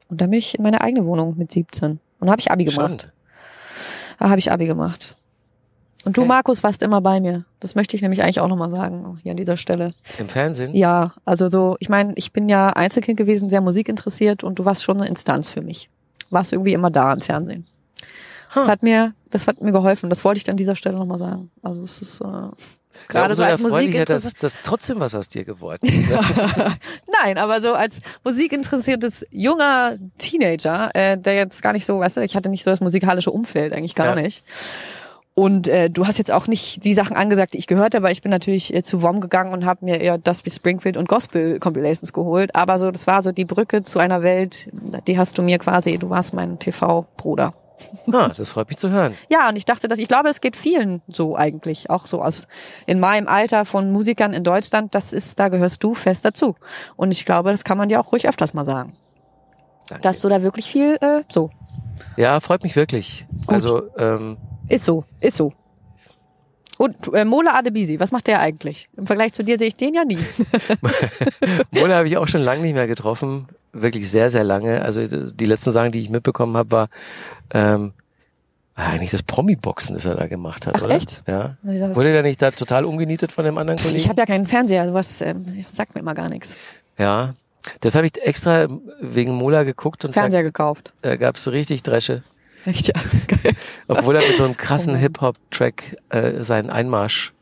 [0.09, 1.99] Und dann bin ich in meine eigene Wohnung mit 17.
[2.19, 2.75] Und habe ich Abi gemacht.
[2.75, 3.11] Spannend.
[4.19, 5.15] Da habe ich Abi gemacht.
[6.05, 6.27] Und du, Okay.
[6.27, 7.43] Markus, warst immer bei mir.
[7.59, 9.93] Das möchte ich nämlich eigentlich auch nochmal sagen, hier an dieser Stelle.
[10.19, 10.73] Im Fernsehen?
[10.75, 14.83] Ja, also so, ich meine, ich bin ja Einzelkind gewesen, sehr musikinteressiert und du warst
[14.83, 15.89] schon eine Instanz für mich.
[16.29, 17.65] Warst irgendwie immer da im Fernsehen.
[18.53, 18.69] Das Huh.
[18.71, 20.09] hat mir, das hat mir geholfen.
[20.09, 21.49] Das wollte ich an dieser Stelle nochmal sagen.
[21.63, 22.25] Also es ist äh,
[23.09, 26.07] gerade umso so als Musik dass, dass trotzdem was aus dir geworden ist.
[26.09, 26.19] Ne?
[27.23, 32.21] Nein, aber so als musikinteressiertes junger Teenager, äh, der jetzt gar nicht so, weißt du,
[32.21, 34.21] ich hatte nicht so das musikalische Umfeld, eigentlich gar Ja.
[34.21, 34.43] nicht.
[35.35, 38.11] Und äh, du hast jetzt auch nicht die Sachen angesagt, die ich gehört habe, aber
[38.11, 41.59] ich bin natürlich äh, zu WOM gegangen und habe mir eher Dusty Springfield und Gospel
[41.59, 42.55] Compilations geholt.
[42.55, 44.69] Aber so, das war so die Brücke zu einer Welt,
[45.07, 47.53] die hast du mir quasi, du warst mein TV-Bruder.
[48.13, 49.13] Ah, das freut mich zu hören.
[49.29, 52.47] Ja, und ich dachte, dass ich glaube, es geht vielen so eigentlich, auch so aus
[52.85, 56.55] in meinem Alter von Musikern in Deutschland, das ist, da gehörst du fest dazu.
[56.95, 58.93] Und ich glaube, das kann man dir auch ruhig öfters mal sagen,
[59.89, 60.01] Danke.
[60.01, 61.49] dass du da wirklich viel äh, so
[62.15, 63.27] Ja, freut mich wirklich.
[63.47, 64.37] Also, ähm,
[64.69, 65.53] ist so, ist so.
[66.77, 68.87] Und äh, Mola Adebisi, was macht der eigentlich?
[68.97, 70.19] Im Vergleich zu dir sehe ich den ja nie.
[71.71, 73.47] Mola habe ich auch schon lange nicht mehr getroffen.
[73.71, 74.81] Wirklich sehr, sehr lange.
[74.81, 76.89] Also die letzten Sachen, die ich mitbekommen habe, war
[77.53, 77.93] ähm,
[78.75, 80.95] eigentlich das Promi-Boxen, das er da gemacht hat, Ach, oder?
[80.95, 81.21] echt?
[81.27, 81.55] Ja.
[81.63, 81.95] Das?
[81.95, 83.95] Wurde der nicht da total umgenietet von dem anderen Kollegen?
[83.97, 86.55] Ich habe ja keinen Fernseher, sowas ähm, sagt mir immer gar nichts.
[86.97, 87.35] ja.
[87.79, 88.67] Das habe ich extra
[89.01, 90.93] wegen Mola geguckt und Fernseher gekauft.
[91.01, 92.21] da äh, gab es richtig Dresche.
[92.65, 92.93] Echt, ja.
[93.27, 93.55] Geil.
[93.87, 94.97] Obwohl er mit so einem krassen Oh.
[94.97, 97.33] Hip-Hop-Track äh, seinen Einmarsch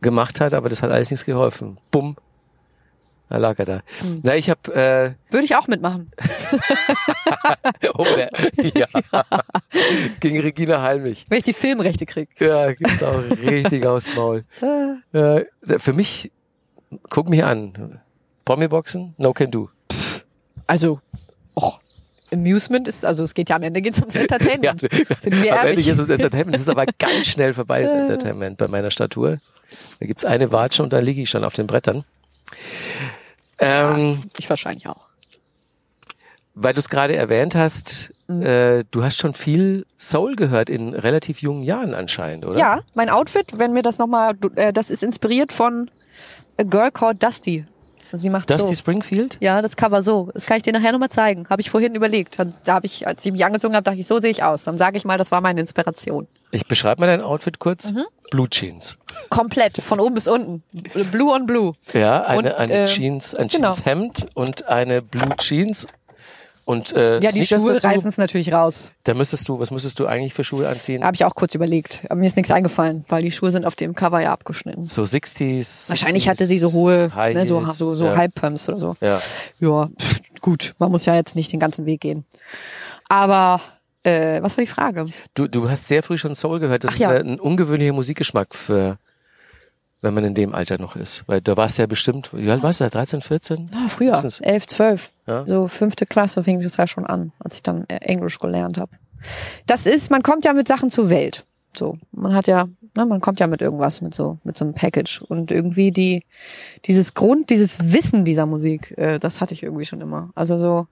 [0.00, 1.78] gemacht hat, aber das hat alles nichts geholfen.
[1.90, 2.16] Bumm.
[3.28, 3.82] Da lag er da.
[4.00, 4.20] Hm.
[4.22, 6.10] Na, ich habe äh, Würde ich auch mitmachen.
[7.94, 8.30] oh, der,
[8.74, 8.86] ja.
[10.20, 11.24] gegen Regina Halmich.
[11.30, 12.28] Wenn ich die Filmrechte krieg.
[12.38, 14.44] Ja, gibt's auch richtig aufs Maul.
[15.12, 15.44] Äh,
[15.78, 16.30] für mich,
[17.10, 18.00] guck mich an.
[18.44, 19.68] Promi-Boxen, no can do.
[20.66, 21.00] Also,
[21.54, 21.80] och,
[22.32, 24.80] Amusement ist, also es geht ja am Ende geht's ums Ja, Entertainment.
[24.80, 26.54] Sind wir am Ende ist es Entertainment.
[26.54, 29.38] Das ist aber ganz schnell vorbei, das Entertainment bei meiner Statur.
[30.00, 32.04] Da gibt's eine Watsche und dann liege ich schon auf den Brettern.
[33.58, 35.06] Ähm, Ich wahrscheinlich auch.
[36.54, 38.42] weil du es gerade erwähnt hast, Mhm.
[38.42, 42.58] äh, du hast schon viel Soul gehört in relativ jungen Jahren anscheinend, oder?
[42.58, 45.90] Ja, mein Outfit, wenn mir das nochmal, äh, das ist inspiriert von
[46.58, 47.64] A Girl Called Dusty.
[48.18, 48.74] Sie macht Dusty so.
[48.74, 49.38] Springfield?
[49.40, 50.30] Ja, das Cover so.
[50.34, 51.46] Das kann ich dir nachher nochmal zeigen.
[51.48, 52.38] Habe ich vorhin überlegt.
[52.38, 54.64] Da da habe ich, als ich mich angezogen habe, dachte ich, so sehe ich aus.
[54.64, 56.26] Dann sage ich mal, das war meine Inspiration.
[56.50, 57.92] Ich beschreibe mal dein Outfit kurz.
[57.92, 58.04] Mhm.
[58.30, 58.98] Blue Jeans.
[59.28, 60.62] Komplett, von oben bis unten.
[61.10, 61.74] Blue on blue.
[61.92, 63.72] Ja, eine, Und, eine äh, Jeans, ein genau.
[63.72, 65.86] Jeanshemd und eine Blue Jeans
[66.72, 67.86] und äh, Ja, die Schuhe dazu.
[67.86, 68.90] reißen es natürlich raus.
[69.04, 71.04] Da müsstest du, was müsstest du eigentlich für Schuhe anziehen?
[71.04, 72.02] Habe ich auch kurz überlegt.
[72.06, 74.86] Aber mir ist nichts eingefallen, weil die Schuhe sind auf dem Cover ja abgeschnitten.
[74.88, 75.88] So 60s.
[75.90, 78.16] Wahrscheinlich 60s, hatte sie so hohe, ne, so, so, so ja.
[78.16, 78.96] Halbpumps oder so.
[79.00, 79.20] Ja.
[79.60, 80.74] Ja, pff, gut.
[80.78, 82.24] Man muss ja jetzt nicht den ganzen Weg gehen.
[83.08, 83.60] Aber
[84.02, 85.06] äh, was war die Frage?
[85.34, 86.84] Du, du hast sehr früh schon Soul gehört.
[86.84, 87.10] Das Ach ist ja.
[87.10, 88.98] ein ungewöhnlicher Musikgeschmack für,
[90.02, 91.24] wenn man in dem Alter noch ist.
[91.26, 92.90] Weil da warst du ja bestimmt, wie alt warst du da?
[92.90, 93.70] 13, 14?
[93.74, 94.40] Ah, früher, Mindestens.
[94.40, 95.12] elf, zwölf.
[95.26, 95.46] Ja.
[95.46, 98.92] So fünfte Klasse fing das ja schon an, als ich dann äh, Englisch gelernt habe.
[99.66, 101.44] Das ist, man kommt ja mit Sachen zur Welt.
[101.74, 104.74] So, man hat ja, ne, man kommt ja mit irgendwas, mit so, mit so einem
[104.74, 105.22] Package.
[105.22, 106.24] Und irgendwie die,
[106.84, 110.30] dieses Grund, dieses Wissen dieser Musik, äh, das hatte ich irgendwie schon immer.
[110.34, 110.88] Also so,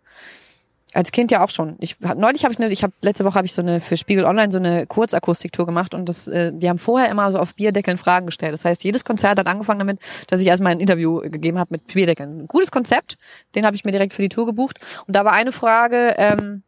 [0.92, 1.76] Als Kind ja auch schon.
[1.79, 3.96] Ich hab, neulich habe ich eine, ich habe letzte Woche habe ich so eine für
[3.96, 7.55] Spiegel Online so eine Kurzakustiktour gemacht und das, äh, die haben vorher immer so auf
[7.55, 8.53] Bierdeckeln Fragen gestellt.
[8.53, 11.87] Das heißt, jedes Konzert hat angefangen damit, dass ich erstmal ein Interview gegeben habe mit
[11.87, 12.46] Bierdeckeln.
[12.48, 13.18] Gutes Konzept,
[13.55, 14.81] den habe ich mir direkt für die Tour gebucht.
[15.07, 16.62] Und da war eine Frage, ähm,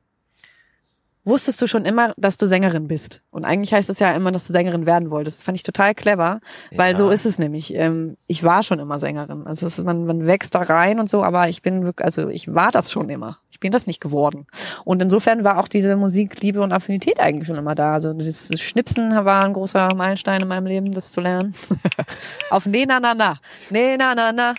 [1.24, 3.22] wusstest du schon immer, dass du Sängerin bist?
[3.30, 5.38] Und eigentlich heißt es ja immer, dass du Sängerin werden wolltest.
[5.38, 6.40] Das fand ich total clever,
[6.74, 6.98] weil Ja.
[6.98, 7.74] so ist es nämlich.
[7.74, 9.46] Ähm, ich war schon immer Sängerin.
[9.46, 12.52] Also ist, man, man wächst da rein und so, aber ich bin wirklich, also ich
[12.52, 13.38] war das schon immer.
[13.50, 14.46] Ich bin das nicht geworden.
[14.84, 17.92] Und insofern war auch diese Musikliebe und Affinität eigentlich schon immer da.
[17.92, 21.54] Also das Schnipsen war ein großer Meilenstein in meinem Leben, das zu lernen.
[22.50, 23.38] Auf Ne na na na.
[23.70, 24.54] Ne na na na.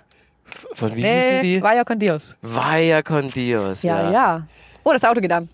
[0.73, 1.61] Von wie hießen Ne, die?
[1.61, 2.37] vaya con Dios.
[2.41, 3.83] Vaya con Dios.
[3.83, 4.11] Ja, Ja.
[4.11, 4.47] ja.
[4.83, 5.49] Oh, das Auto geht an.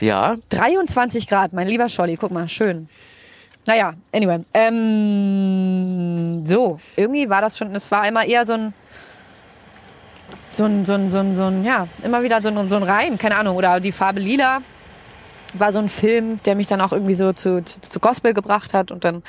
[0.00, 0.36] Ja.
[0.50, 2.88] 23 Grad, mein lieber Scholli, guck mal, schön.
[3.66, 4.40] Naja, anyway.
[4.54, 8.74] Ähm, so, irgendwie war das schon, es war immer eher so ein,
[10.48, 12.82] so ein, so ein, so ein, so ein ja, immer wieder so ein, so ein
[12.82, 14.62] Reim, keine Ahnung, oder die Farbe Lila
[15.54, 18.74] war so ein Film, der mich dann auch irgendwie so zu, zu, zu Gospel gebracht
[18.74, 19.22] hat und dann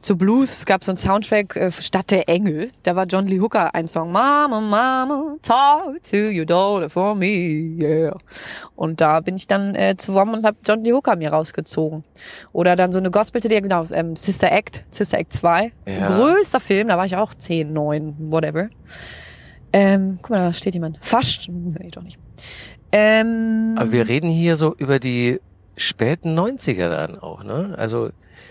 [0.00, 0.52] zu Blues.
[0.52, 2.70] Es gab so einen Soundtrack äh, Stadt der Engel.
[2.82, 4.12] Da war John Lee Hooker ein Song.
[4.12, 8.16] Mama, Mama, talk to your daughter for me, yeah.
[8.76, 12.04] Und da bin ich dann äh, zu WOM und habe John Lee Hooker mir rausgezogen.
[12.52, 15.72] Oder dann so eine Gospel-CD, genau, ähm, Sister Act, Sister Act 2.
[15.86, 16.16] Ja.
[16.16, 18.68] Größter Film, da war ich auch 10, 9, whatever.
[19.72, 20.98] Ähm, guck mal, da steht jemand.
[21.00, 22.18] Fast, nee, doch nicht.
[22.92, 25.40] Ähm, Aber wir reden hier so über die
[25.76, 27.74] späten 90er dann auch, ne?
[27.76, 28.10] Also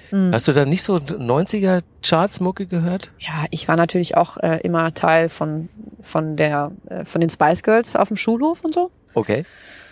[0.10, 0.32] Hm.
[0.32, 3.12] hast du da nicht so 90er Chartsmucke gehört?
[3.20, 5.70] Ja, ich war natürlich auch äh, immer Teil von
[6.02, 8.92] von der äh, von den Spice Girls auf dem Schulhof und so.
[9.16, 9.44] Okay.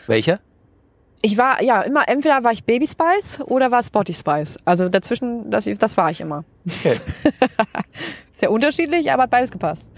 [0.07, 0.39] Welcher?
[1.23, 4.57] Ich war ja immer entweder war ich Baby Spice oder war Spotty Spice.
[4.65, 6.43] Also dazwischen das das war ich immer.
[6.67, 6.97] Okay.
[8.31, 9.91] Sehr unterschiedlich, aber hat beides gepasst.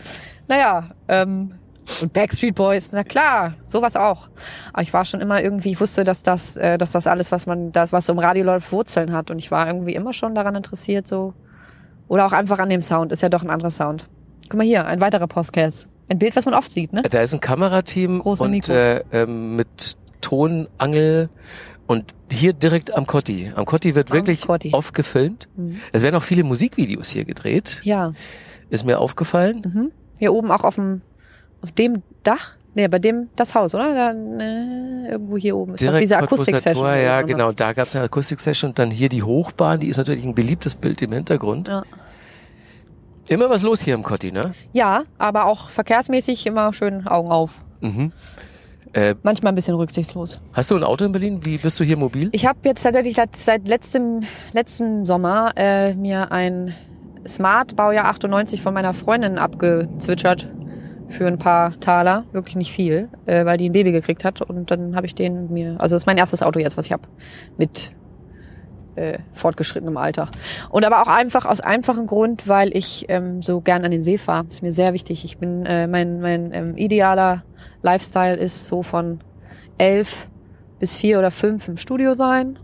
[0.48, 1.54] Naja, ähm,
[2.02, 4.30] und Backstreet Boys, na klar, sowas auch.
[4.72, 7.46] Aber ich war schon immer irgendwie, ich wusste, dass das, äh, dass das alles, was
[7.46, 9.32] man, das, was so im Radio läuft, Wurzeln hat.
[9.32, 11.34] Und ich war irgendwie immer schon daran interessiert, so.
[12.08, 13.12] Oder auch einfach an dem Sound.
[13.12, 14.08] Ist ja doch ein anderer Sound.
[14.50, 15.88] Guck mal hier, ein weiterer Podcast.
[16.10, 17.02] Ein Bild, was man oft sieht, ne?
[17.04, 18.76] Da ist ein Kamerateam Große und Mikros.
[18.76, 21.30] äh, ähm, mit Tonangel
[21.88, 23.52] und hier direkt am Kotti.
[23.56, 24.72] Am Kotti wird Am wirklich Kotti.
[24.74, 25.48] oft gefilmt.
[25.56, 25.80] Mhm.
[25.92, 28.12] Es werden auch viele Musikvideos hier gedreht, Ja.
[28.70, 29.62] ist mir aufgefallen.
[29.66, 29.92] Mhm.
[30.20, 31.02] Hier oben auch auf dem,
[31.64, 32.54] auf dem Dach.
[32.76, 33.94] Nee, bei dem, das Haus, oder?
[33.94, 35.76] Da, ne, irgendwo hier oben.
[35.76, 36.86] Ist doch diese Akustik-Session.
[36.86, 37.52] Ja, genau.
[37.52, 40.76] Da gab es eine Akustik-Session und dann hier die Hochbahn, die ist natürlich ein beliebtes
[40.76, 41.68] Bild im Hintergrund.
[41.68, 41.84] Ja.
[43.30, 44.42] Immer was los hier im Kotti, ne?
[44.74, 47.64] Ja, aber auch verkehrsmäßig immer schön Augen auf.
[47.82, 48.12] Mhm.
[48.94, 50.40] Äh, Manchmal ein bisschen rücksichtslos.
[50.54, 51.40] hast du ein Auto in Berlin?
[51.44, 52.30] Wie bist du hier mobil?
[52.32, 54.22] Ich habe jetzt tatsächlich seit letztem,
[54.54, 56.74] letztem Sommer äh, mir ein
[57.28, 60.48] Smart Baujahr 98 von meiner Freundin abgezwitschert
[61.14, 64.72] für ein paar Taler, wirklich nicht viel, äh, weil die ein Baby gekriegt hat und
[64.72, 67.04] dann habe ich den mir, also das ist mein erstes Auto jetzt, was ich habe
[67.58, 67.94] mit
[68.96, 70.30] äh, fortgeschrittenem Alter.
[70.70, 74.18] Und aber auch einfach aus einfachem Grund, weil ich ähm, so gern an den See
[74.18, 74.46] fahre.
[74.48, 75.26] Ist mir sehr wichtig.
[75.26, 77.44] Ich bin äh, mein mein ähm, idealer
[77.82, 79.20] Lifestyle ist so von
[79.78, 80.28] elf
[80.80, 82.60] bis vier oder fünf im Studio sein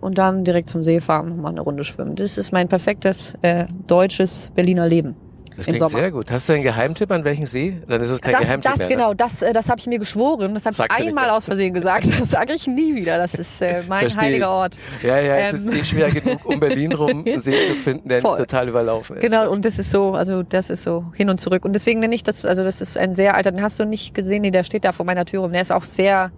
[0.00, 2.16] und dann direkt zum See fahren und mal eine Runde schwimmen.
[2.16, 5.16] Das ist mein perfektes äh, deutsches Berliner Leben.
[5.56, 6.30] Das klingt sehr gut.
[6.32, 7.78] Hast du einen Geheimtipp an welchen See?
[7.86, 8.88] Dann ist es kein Das, Geheimtipp das mehr.
[8.88, 8.94] ne?
[8.94, 10.54] genau, das, äh, das habe ich mir geschworen.
[10.54, 12.08] Das habe ich einmal aus Versehen gesagt.
[12.20, 13.18] Das sage ich nie wieder.
[13.18, 14.24] Das ist äh, mein Versteh ich.
[14.26, 14.76] heiliger Ort.
[15.02, 15.72] Ja, ja, es Ähm.
[15.72, 18.38] ist eh schwer genug, um Berlin rum einen See zu finden, der Voll.
[18.38, 19.22] nicht total überlaufen ist.
[19.22, 21.64] Genau, und das ist so, also das ist so hin und zurück.
[21.64, 24.14] Und deswegen nenne ich das, also das ist ein sehr alter, den hast du nicht
[24.14, 26.30] gesehen, nee, der steht da vor meiner Tür und der ist auch sehr,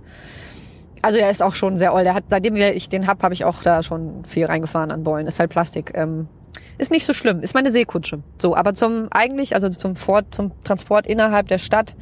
[1.03, 2.07] also der ist auch schon sehr old.
[2.07, 5.27] Der hat, seitdem ich den hab, habe ich auch da schon viel reingefahren an Bäumen.
[5.27, 5.93] Ist halt Plastik.
[5.95, 6.29] Ähm,
[6.79, 8.21] ist nicht so schlimm, ist meine Seekutsche.
[8.39, 11.95] So, aber zum eigentlich, also zum Fort, zum Transport innerhalb der Stadt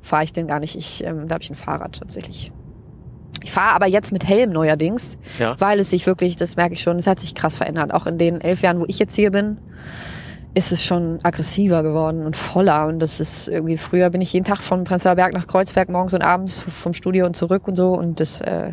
[0.00, 0.76] fahre ich den gar nicht.
[0.76, 2.52] Ich, ähm, da habe ich ein Fahrrad tatsächlich.
[3.42, 5.58] Ich fahre aber jetzt mit Helm neuerdings, Ja.
[5.60, 7.92] weil es sich wirklich, das merke ich schon, es hat sich krass verändert.
[7.94, 9.56] Auch in den elf Jahren, wo ich jetzt hier bin,
[10.52, 12.86] ist es schon aggressiver geworden und voller.
[12.86, 16.12] Und das ist irgendwie, früher bin ich jeden Tag von Prenzlauer Berg nach Kreuzberg morgens
[16.12, 17.94] und abends vom Studio und zurück und so.
[17.94, 18.72] Und das äh,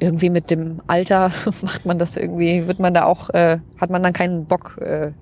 [0.00, 1.30] irgendwie mit dem Alter
[1.62, 5.12] macht man das irgendwie, wird man da auch, äh, hat man dann keinen Bock, äh,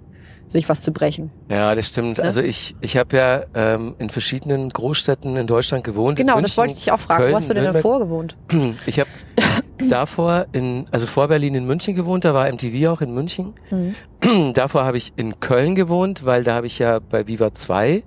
[0.49, 1.31] sich was zu brechen.
[1.51, 2.19] Ja, das stimmt.
[2.19, 2.25] Ne?
[2.25, 6.19] Also ich, ich habe ja ähm, in verschiedenen Großstädten in Deutschland gewohnt.
[6.19, 7.23] Genau, in das München, wollte ich dich auch fragen.
[7.23, 7.83] Köln, Wo hast du denn Nürnberg.
[7.83, 8.37] davor gewohnt?
[8.87, 9.11] Ich habe
[9.89, 13.55] davor in, also vor Berlin in München gewohnt, da war MTV auch in München.
[13.71, 14.53] Mhm.
[14.55, 18.05] davor habe ich in Köln gewohnt, weil da habe ich ja bei Viva 2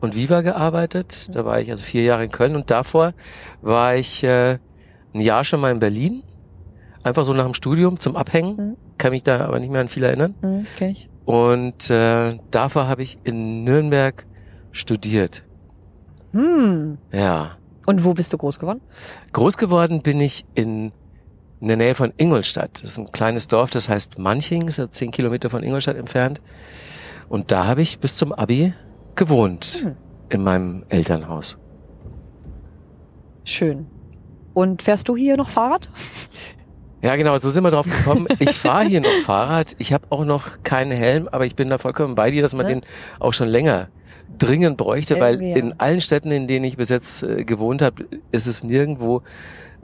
[0.00, 1.34] und Viva gearbeitet.
[1.34, 3.12] Da war ich also vier Jahre in Köln und davor
[3.60, 4.58] war ich äh,
[5.14, 6.22] ein Jahr schon mal in Berlin.
[7.02, 8.56] Einfach so nach dem Studium zum Abhängen.
[8.56, 8.76] Mhm.
[8.98, 10.34] Kann mich da aber nicht mehr an viel erinnern.
[10.42, 11.08] Hm, kenn ich.
[11.24, 14.26] Und äh, davor habe ich in Nürnberg
[14.70, 15.44] studiert.
[16.32, 16.98] Hm.
[17.12, 17.52] Ja.
[17.86, 18.80] Und wo bist du groß geworden?
[19.32, 20.92] Groß geworden bin ich in,
[21.60, 22.70] in der Nähe von Ingolstadt.
[22.82, 26.40] Das ist ein kleines Dorf, das heißt Manching, ist so zehn Kilometer von Ingolstadt entfernt.
[27.28, 28.72] Und da habe ich bis zum Abi
[29.14, 29.96] gewohnt, Hm.
[30.28, 31.58] in meinem Elternhaus.
[33.44, 33.86] Schön.
[34.54, 35.88] Und fährst du hier noch Fahrrad?
[37.02, 38.28] Ja, genau, so sind wir drauf gekommen.
[38.38, 39.74] Ich fahre hier noch Fahrrad.
[39.78, 42.66] Ich habe auch noch keinen Helm, aber ich bin da vollkommen bei dir, dass man
[42.66, 42.74] Ne?
[42.74, 42.82] den
[43.18, 43.88] auch schon länger
[44.38, 45.56] dringend bräuchte, weil Irgendwie, ja.
[45.56, 49.22] in allen Städten, in denen ich bis jetzt äh, gewohnt habe, ist es nirgendwo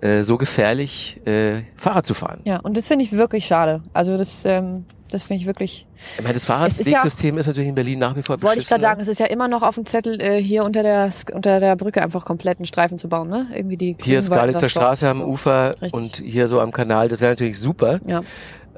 [0.00, 2.40] äh, so gefährlich, äh, Fahrrad zu fahren.
[2.44, 3.82] Ja, und das finde ich wirklich schade.
[3.92, 5.86] Also das, ähm, das finde ich wirklich.
[6.16, 8.68] Ich meine, das ist ja- Fahrradwegsystem ist, natürlich in Berlin nach wie vor Wollte ich
[8.68, 9.02] gerade sagen, ne?
[9.02, 12.02] es ist ja immer noch auf dem Zettel, äh, hier unter der unter der Brücke
[12.02, 13.46] einfach kompletten Streifen zu bauen, ne?
[13.54, 15.24] Irgendwie die Hier ist Galitzer Straße am so.
[15.24, 15.92] Ufer Richtig.
[15.94, 17.08] und hier so am Kanal.
[17.08, 18.00] Das wäre natürlich super.
[18.06, 18.20] Ja,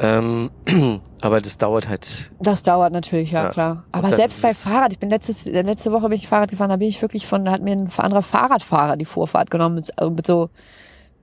[0.03, 0.51] Ähm,
[1.21, 2.31] aber das dauert halt.
[2.41, 3.49] das dauert natürlich, ja, Ja.
[3.51, 3.85] klar.
[3.93, 6.77] Aber selbst bei Fahrrad, ich bin letztes, äh, letzte Woche bin ich Fahrrad gefahren, da
[6.77, 10.09] bin ich wirklich von, da hat mir ein anderer Fahrradfahrer die Vorfahrt genommen mit, äh,
[10.09, 10.49] mit so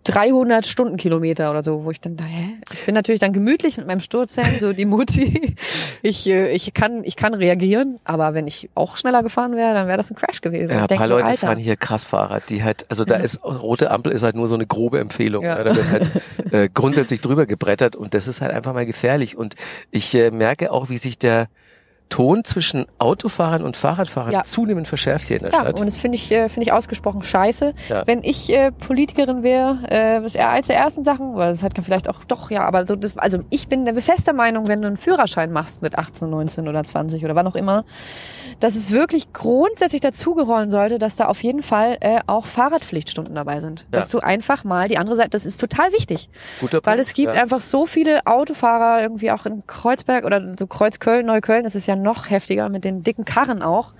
[0.04, 2.56] 300 Stundenkilometer oder so, wo ich dann da, hä?
[2.72, 5.56] Ich bin natürlich dann gemütlich mit meinem Sturzhelm, so die Mutti.
[6.04, 9.88] Ich, äh, ich kann, ich kann reagieren, aber wenn ich auch schneller gefahren wäre, dann
[9.88, 10.72] wäre das ein Crash gewesen.
[10.72, 11.48] Ja, ein paar so, Leute Alter.
[11.48, 14.56] fahren hier krass Fahrrad, die halt, also da ist rote Ampel ist halt nur so
[14.56, 15.44] eine grobe Empfehlung.
[15.44, 15.58] Ja.
[15.58, 15.64] Ja.
[15.64, 16.12] Da wird halt
[16.52, 19.38] äh, grundsätzlich drüber gebrettert und das ist halt einfach mal gefährlich.
[19.38, 19.56] Und
[19.92, 21.48] ich äh, merke auch, wie sich der
[22.10, 24.44] Ton zwischen Autofahrern und Fahrradfahrern Ja.
[24.44, 25.80] zunehmend verschärft hier in der Ja, Stadt.
[25.80, 27.74] und das finde ich, äh, finde ich ausgesprochen scheiße.
[27.90, 28.04] Ja.
[28.08, 31.74] Wenn ich äh, Politikerin wäre, äh, was eher eins der ersten Sachen, weil das hat
[31.82, 34.88] vielleicht auch doch, ja, aber so, das, also ich bin der fester Meinung, wenn du
[34.88, 37.84] einen Führerschein machst mit 18, 19 oder 20 oder wann auch immer,
[38.60, 43.60] dass es wirklich grundsätzlich dazugehören sollte, dass da auf jeden Fall äh, auch Fahrradpflichtstunden dabei
[43.60, 43.82] sind.
[43.82, 44.00] Ja.
[44.00, 46.30] Dass du einfach mal die andere Seite, das ist total wichtig.
[46.62, 50.66] Guter Weil Punkt, es gibt einfach so viele Autofahrer irgendwie auch in Kreuzberg oder so
[50.66, 53.94] Kreuzköln, Neukölln, das ist ja noch heftiger mit den dicken Karren auch,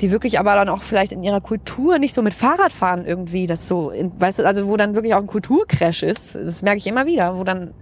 [0.00, 3.68] die wirklich aber dann auch vielleicht in ihrer Kultur nicht so mit Fahrradfahren irgendwie das
[3.68, 6.86] so, in, weißt du, also wo dann wirklich auch ein Kulturcrash ist, das merke ich
[6.86, 7.74] immer wieder, wo dann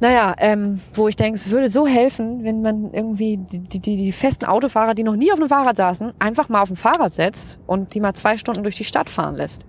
[0.00, 4.12] naja, ähm, wo ich denke, es würde so helfen, wenn man irgendwie die, die, die,
[4.12, 7.58] festen Autofahrer, die noch nie auf einem Fahrrad saßen, einfach mal auf ein Fahrrad setzt
[7.66, 9.64] und die mal zwei Stunden durch die Stadt fahren lässt.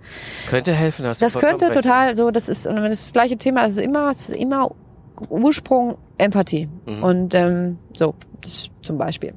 [0.49, 3.13] Könnte helfen, hast du Das vollkommen könnte total so, das ist und das, ist das
[3.13, 4.71] gleiche Thema, es ist immer, es ist immer
[5.29, 6.69] Ursprung Empathie.
[6.85, 7.03] Mhm.
[7.03, 9.33] Und ähm, so, das zum Beispiel.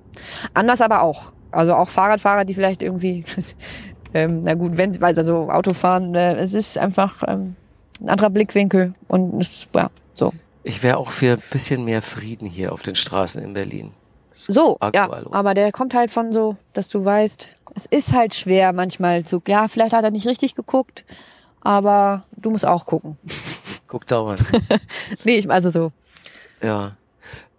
[0.55, 1.33] Anders aber auch.
[1.51, 3.25] Also auch Fahrradfahrer, die vielleicht irgendwie,
[4.15, 7.57] ähm, na gut, wenn sie, weil sie also Autofahren, äh, es ist einfach ähm,
[8.01, 10.33] ein anderer Blickwinkel und es, ja, so.
[10.63, 13.93] Ich wäre auch für ein bisschen mehr Frieden hier auf den Straßen in Berlin.
[14.33, 18.73] So, ja, aber der kommt halt von so, dass du weißt, es ist halt schwer
[18.73, 21.05] manchmal zu, ja, vielleicht hat er nicht richtig geguckt,
[21.61, 23.19] aber du musst auch gucken.
[23.89, 24.41] Guck dauernd.
[25.25, 25.93] Nee, ich, also so,
[26.63, 26.97] ja.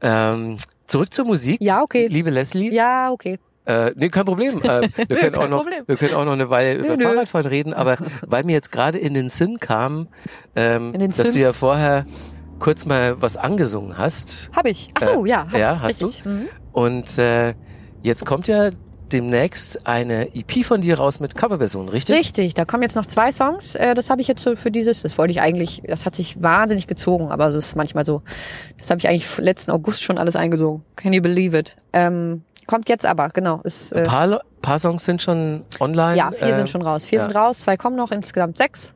[0.01, 1.59] Ähm, zurück zur Musik.
[1.61, 2.07] ja, okay.
[2.07, 2.71] Liebe Leslie.
[2.73, 3.39] Ja, okay.
[3.65, 4.61] Äh, nee, kein Problem.
[4.63, 5.83] Äh, wir, können auch noch, Problem.
[5.85, 7.03] wir können auch noch eine Weile über nö.
[7.03, 10.07] Fahrradfahren reden, aber weil mir jetzt gerade in den Sinn kam,
[10.55, 11.33] ähm, den dass Sinn?
[11.33, 12.05] du ja vorher
[12.59, 14.51] kurz mal was angesungen hast.
[14.55, 14.89] Hab ich.
[14.95, 15.47] Ach so, Äh, ja.
[15.55, 16.25] Ja, hast Richtig.
[16.25, 16.47] Mhm.
[16.71, 17.53] Und äh,
[18.01, 18.71] jetzt kommt ja
[19.13, 22.15] demnächst eine EP von dir raus mit Coverversion, richtig?
[22.17, 23.75] Richtig, da kommen jetzt noch zwei Songs.
[23.75, 26.41] Äh, das habe ich jetzt so für dieses, das wollte ich eigentlich, das hat sich
[26.41, 28.21] wahnsinnig gezogen, aber es ist manchmal so.
[28.77, 30.83] Das habe ich eigentlich letzten August schon alles eingesungen.
[30.95, 31.75] Can you believe it?
[31.93, 33.61] Ähm, kommt jetzt aber, genau.
[33.63, 36.15] Ist, Ein äh, paar, Le- paar Songs sind schon online.
[36.17, 37.05] ja, vier äh, sind schon raus.
[37.05, 37.25] Vier ja.
[37.25, 38.93] sind raus, zwei kommen noch, insgesamt sechs.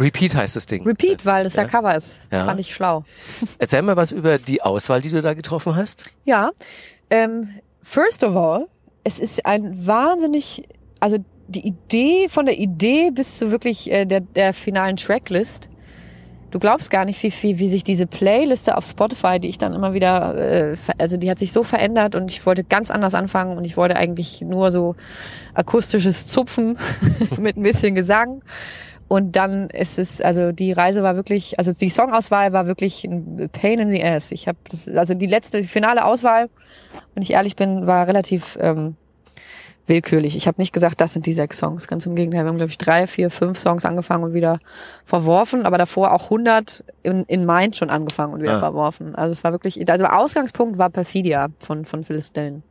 [0.00, 0.84] Repeat heißt das Ding.
[0.86, 1.68] Repeat, weil das ja, Ja.
[1.68, 2.20] Cover ist.
[2.30, 2.44] Ja.
[2.44, 3.02] Fand ich schlau.
[3.58, 6.10] Erzähl mal was über die Auswahl, die du da getroffen hast.
[6.24, 6.50] Ja,
[7.10, 7.48] ähm,
[7.82, 8.68] first of all,
[9.08, 10.68] es ist ein wahnsinnig,
[11.00, 11.16] also
[11.46, 15.70] die Idee von der Idee bis zu wirklich äh, der, der finalen Tracklist.
[16.50, 19.72] Du glaubst gar nicht, wie, wie, wie sich diese Playliste auf Spotify, die ich dann
[19.72, 23.56] immer wieder, äh, also die hat sich so verändert und ich wollte ganz anders anfangen
[23.56, 24.94] und ich wollte eigentlich nur so
[25.54, 26.76] akustisches Zupfen
[27.40, 28.42] mit ein bisschen Gesang.
[29.08, 33.48] Und dann ist es, also die Reise war wirklich, also die Songauswahl war wirklich ein
[33.50, 34.32] Pain in the Ass.
[34.32, 36.50] Ich habe das, also die letzte, die finale Auswahl,
[37.14, 38.96] wenn ich ehrlich bin, war relativ ähm,
[39.86, 40.36] willkürlich.
[40.36, 41.88] Ich habe nicht gesagt, das sind die sechs Songs.
[41.88, 44.60] Ganz im Gegenteil, wir haben glaube ich drei, vier, fünf Songs angefangen und wieder
[45.06, 48.60] verworfen, aber davor auch 100 in, in Mind schon angefangen und wieder Ah.
[48.60, 49.14] verworfen.
[49.14, 52.62] Also es war wirklich, also der Ausgangspunkt war Perfidia von von Phyllis Dillon.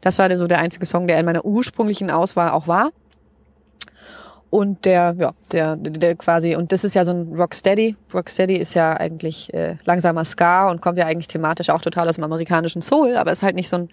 [0.00, 2.90] Das war so der einzige Song, der in meiner ursprünglichen Auswahl auch war.
[4.48, 7.96] Und der, ja, der, der, quasi, und das ist ja so ein Rocksteady.
[8.14, 12.14] Rocksteady ist ja eigentlich äh, langsamer Ska und kommt ja eigentlich thematisch auch total aus
[12.14, 13.88] dem amerikanischen Soul, aber ist halt nicht so ein,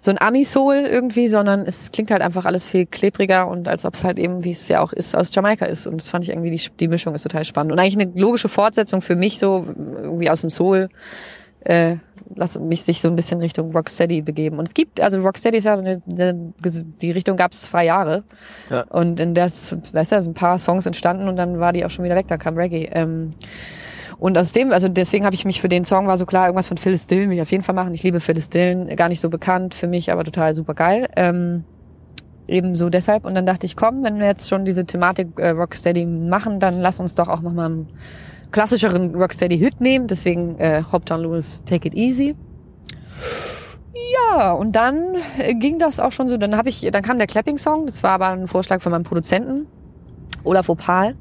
[0.00, 3.94] so ein Ami-Soul irgendwie, sondern es klingt halt einfach alles viel klebriger und als ob
[3.94, 5.86] es halt eben, wie es ja auch ist, aus Jamaika ist.
[5.86, 7.72] Und das fand ich irgendwie, die, die Mischung ist total spannend.
[7.72, 10.88] Und eigentlich eine logische Fortsetzung für mich so, irgendwie aus dem Soul
[11.64, 11.96] äh,
[12.34, 14.58] lass mich sich so ein bisschen Richtung Rocksteady begeben.
[14.58, 16.52] Und es gibt, also Rocksteady ist ja eine, eine,
[17.00, 18.24] die Richtung gab es zwei Jahre.
[18.70, 18.82] Ja.
[18.84, 21.90] Und in das, weißt du, sind ein paar Songs entstanden und dann war die auch
[21.90, 22.88] schon wieder weg, dann kam Reggae.
[22.92, 23.30] Ähm,
[24.18, 26.68] und aus dem, also deswegen habe ich mich für den Song war so klar, irgendwas
[26.68, 27.92] von Phyllis Dillon will ich auf jeden Fall machen.
[27.92, 31.08] Ich liebe Phyllis Dillon, gar nicht so bekannt für mich, aber total super geil.
[31.16, 31.64] Ähm,
[32.46, 33.24] ebenso deshalb.
[33.24, 36.80] Und dann dachte ich, komm, wenn wir jetzt schon diese Thematik äh, Rocksteady machen, dann
[36.80, 37.88] lass uns doch auch nochmal einen
[38.52, 40.06] klassischeren Rocksteady-Hit nehmen.
[40.06, 42.36] Deswegen äh, Hoptown Lewis Take It Easy.
[44.30, 46.36] Ja, und dann äh, ging das auch schon so.
[46.36, 47.86] Dann habe ich, dann kam der Clapping-Song.
[47.86, 49.66] Das war aber ein Vorschlag von meinem Produzenten
[50.44, 51.16] Olaf Opal.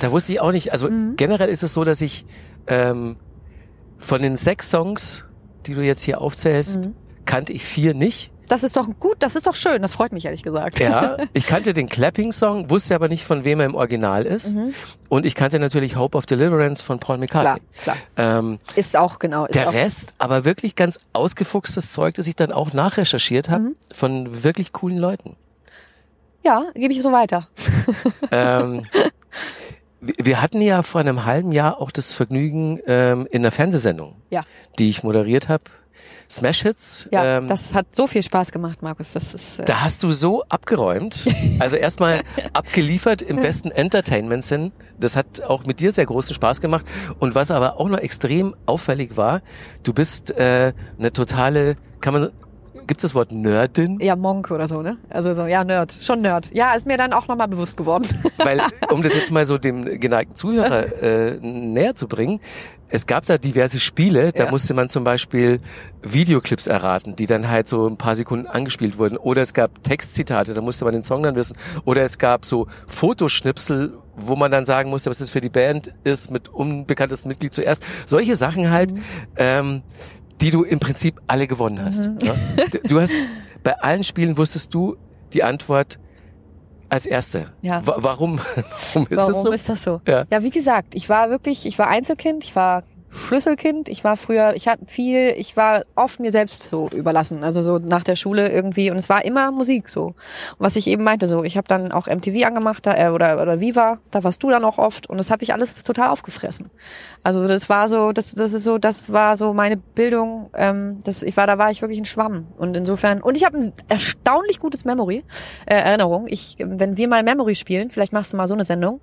[0.00, 1.16] Da wusste ich auch nicht, also Mhm.
[1.16, 2.26] generell ist es so, dass ich
[2.66, 3.16] ähm,
[3.98, 5.26] von den sechs Songs,
[5.66, 6.94] die du jetzt hier aufzählst, Mhm.
[7.24, 8.30] kannte ich vier nicht.
[8.48, 9.80] Das ist doch gut, das ist doch schön.
[9.82, 10.78] Das freut mich ehrlich gesagt.
[10.80, 14.54] Ja, ich kannte den Clapping-Song, wusste aber nicht, von wem er im Original ist.
[15.08, 17.26] Und ich kannte natürlich Hope of Deliverance von Paul Mhm.
[17.26, 17.68] Klar, McCartney.
[17.82, 17.96] klar.
[18.16, 19.46] Ähm, Ist auch genau.
[19.46, 23.62] Ist der auch, Rest, aber wirklich ganz ausgefuchstes Zeug, das ich dann auch nachrecherchiert habe,
[23.64, 23.76] Mhm.
[23.92, 25.36] von wirklich coolen Leuten.
[26.44, 27.48] Ja, gebe ich so weiter.
[28.30, 28.84] ähm,
[30.00, 34.44] wir- hatten ja vor einem halben Jahr auch das Vergnügen ähm, in einer Fernsehsendung, Ja.
[34.78, 35.64] die ich moderiert habe.
[36.34, 37.08] Smash Hits.
[37.12, 39.12] Ja, ähm, das hat so viel Spaß gemacht, Markus.
[39.12, 41.28] Das ist äh, da hast du so abgeräumt.
[41.58, 44.72] Also erstmal abgeliefert im besten Entertainment-Sinn.
[44.98, 46.86] Das hat auch mit dir sehr großen Spaß gemacht.
[47.18, 49.42] Und was aber auch noch extrem auffällig war,
[49.82, 52.30] du bist äh, eine totale, kann man,
[52.86, 53.98] gibt's das Wort Nerdin?
[54.00, 54.98] ja Monk oder so, ne?
[55.10, 55.94] Also so, ja, Nerd.
[56.00, 56.50] Schon Nerd.
[56.52, 58.06] Ja, ist mir dann auch nochmal bewusst geworden.
[58.38, 62.40] Weil, um das jetzt mal so dem geneigten Zuhörer äh, näher zu bringen,
[62.88, 64.50] es gab da diverse Spiele, da Ja.
[64.50, 65.58] musste man zum Beispiel
[66.02, 69.16] Videoclips erraten, die dann halt so ein paar Sekunden angespielt wurden.
[69.16, 71.56] Oder es gab Textzitate, da musste man den Song dann wissen.
[71.84, 75.92] Oder es gab so Fotoschnipsel, wo man dann sagen musste, was das für die Band
[76.04, 77.86] ist, mit unbekanntes Mitglied zuerst.
[78.06, 79.02] Solche Sachen halt, Mhm.
[79.36, 79.82] ähm,
[80.40, 82.10] die du im Prinzip alle gewonnen hast.
[82.22, 82.34] Ja?
[82.70, 83.14] Du- Du hast,
[83.62, 84.96] bei allen Spielen wusstest du
[85.32, 85.98] die Antwort
[86.88, 87.46] als Erste.
[87.62, 87.86] Ja.
[87.86, 88.38] Wa- Warum,
[88.94, 89.52] warum ist Warum das so?
[89.52, 90.00] ist das so?
[90.06, 90.24] Ja.
[90.30, 92.82] ja, wie gesagt, ich war wirklich, ich war Einzelkind, ich war
[93.14, 97.62] Schlüsselkind, ich war früher, ich habe viel, ich war oft mir selbst so überlassen, also
[97.62, 100.06] so nach der Schule irgendwie und es war immer Musik so.
[100.06, 100.14] Und
[100.58, 103.60] was ich eben meinte, so, ich habe dann auch MTV angemacht da, äh, oder oder
[103.60, 106.70] Viva, da warst du dann auch oft und das habe ich alles total aufgefressen.
[107.22, 111.22] Also das war so, das das ist so, das war so meine Bildung, ähm, das
[111.22, 114.58] ich war da war ich wirklich ein Schwamm und insofern und ich habe ein erstaunlich
[114.58, 115.22] gutes Memory
[115.66, 116.26] äh, Erinnerung.
[116.26, 119.00] Ich wenn wir mal Memory spielen, vielleicht machst du mal so eine Sendung,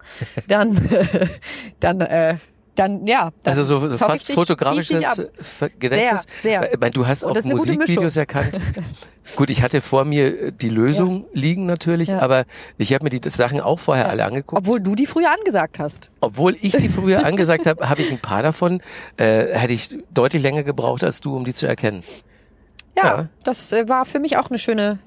[0.50, 0.78] dann
[1.80, 2.36] dann äh,
[2.82, 5.22] dann ja, dann Also so fast dich- fotografisches
[5.80, 6.26] Gedächtnis.
[6.40, 6.90] Sehr, sehr.
[6.92, 8.60] Du hast auch Musikvideos erkannt.
[9.36, 12.20] Gut, ich hatte vor mir äh, die Lösung liegen natürlich, Ja.
[12.20, 12.46] aber
[12.78, 14.58] ich habe mir die Sachen auch vorher alle angeguckt.
[14.60, 16.10] Obwohl du die früher angesagt hast.
[16.22, 18.82] Obwohl ich die früher angesagt habe, habe ich ein paar davon,
[19.18, 22.02] äh, hätte ich deutlich länger gebraucht als du, um die zu erkennen.
[22.98, 23.30] Ja, Ja.
[23.44, 25.00] das äh, war für mich auch eine schöne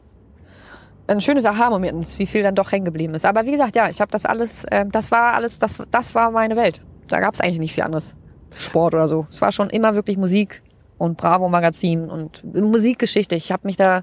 [1.06, 3.26] ein schönes Aha-Moment, wie viel dann doch hängen geblieben ist.
[3.26, 6.30] Aber wie gesagt, ja, ich habe das alles, äh, das war alles, das, das war
[6.30, 6.80] meine Welt.
[7.08, 8.14] Da gab es eigentlich nicht viel anderes.
[8.56, 9.26] Sport oder so.
[9.30, 10.62] Es war schon immer wirklich Musik
[10.98, 13.34] und Bravo Magazin und Musikgeschichte.
[13.34, 14.02] Ich habe mich da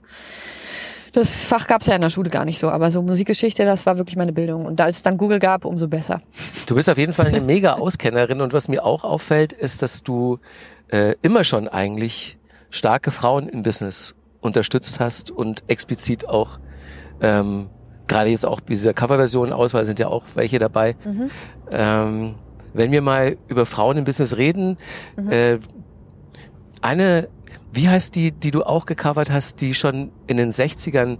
[1.12, 3.86] das Fach gab es ja in der Schule gar nicht so, aber so Musikgeschichte, das
[3.86, 4.66] war wirklich meine Bildung.
[4.66, 6.22] Und als es dann Google gab, umso besser.
[6.68, 10.04] Du bist auf jeden Fall eine mega Auskennerin und was mir auch auffällt, ist, dass
[10.04, 10.40] du
[10.88, 16.60] äh, immer schon eigentlich starke Frauen im Business unterstützt hast und explizit auch
[17.20, 17.70] ähm,
[18.08, 20.96] gerade jetzt auch bei dieser Coverversion Auswahl sind ja auch welche dabei.
[21.72, 22.36] Ähm,
[22.74, 24.78] wenn wir mal über Frauen im Business reden,
[25.30, 25.58] äh,
[26.82, 27.28] eine,
[27.74, 31.18] wie heißt die, die du auch gecovert hast, die schon in den 60ern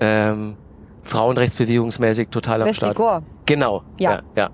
[0.00, 0.56] ähm,
[1.02, 3.22] frauenrechtsbewegungsmäßig total am Leslie Start Gore.
[3.46, 3.82] Genau.
[3.98, 4.10] Ja.
[4.10, 4.50] ja, ja.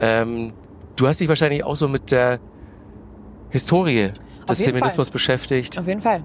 [0.00, 0.52] Ähm,
[0.96, 2.40] du hast dich wahrscheinlich auch so mit der
[3.50, 4.12] Historie
[4.48, 5.78] des Feminismus beschäftigt.
[5.78, 6.24] Auf jeden Fall.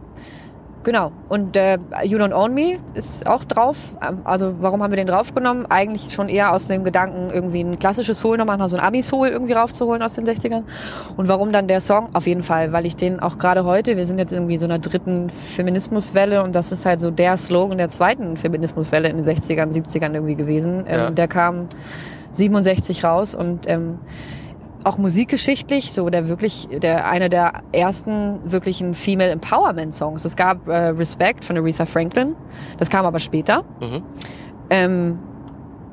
[0.88, 1.12] Genau.
[1.28, 3.76] Und äh, You Don't Own Me ist auch drauf.
[4.02, 5.66] Ähm, Also warum haben wir den draufgenommen?
[5.66, 9.52] Eigentlich schon eher aus dem Gedanken, irgendwie ein klassisches Soul nochmal, so ein Ami-Soul irgendwie
[9.52, 10.64] raufzuholen aus den 60ern.
[11.18, 12.08] Und warum dann der Song?
[12.14, 14.66] Auf jeden Fall, weil ich den auch gerade heute, wir sind jetzt irgendwie in so
[14.66, 19.26] einer dritten Feminismuswelle und das ist halt so der Slogan der zweiten Feminismuswelle in den
[19.26, 20.86] 60ern, 70ern irgendwie gewesen.
[20.88, 21.10] Ähm, Ja.
[21.10, 21.68] Der kam
[22.32, 24.00] 67 raus und ähm,
[24.88, 30.24] auch musikgeschichtlich, so der wirklich, der eine der ersten wirklichen Female Empowerment Songs.
[30.24, 32.36] Es gab äh, Respect von Aretha Franklin,
[32.80, 33.64] das kam aber später.
[33.82, 34.04] Mhm.
[34.70, 35.20] Ähm,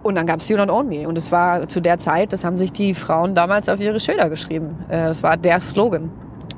[0.05, 1.09] und dann gab's You Don't Own Me.
[1.09, 4.29] Und es war zu der Zeit, das haben sich die Frauen damals auf ihre Schilder
[4.29, 4.77] geschrieben.
[4.89, 6.11] Äh, das war der Slogan.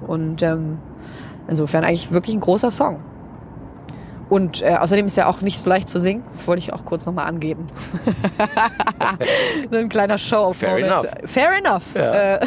[0.06, 0.78] Und ähm,
[1.48, 3.00] insofern eigentlich wirklich ein großer Song.
[4.28, 6.24] Und äh, außerdem ist er auch nicht so leicht zu singen.
[6.26, 7.66] Das wollte ich auch kurz nochmal angeben.
[9.70, 11.06] so ein kleiner show Fair enough.
[11.24, 11.94] Fair enough.
[11.94, 12.36] Ja.
[12.36, 12.46] Äh,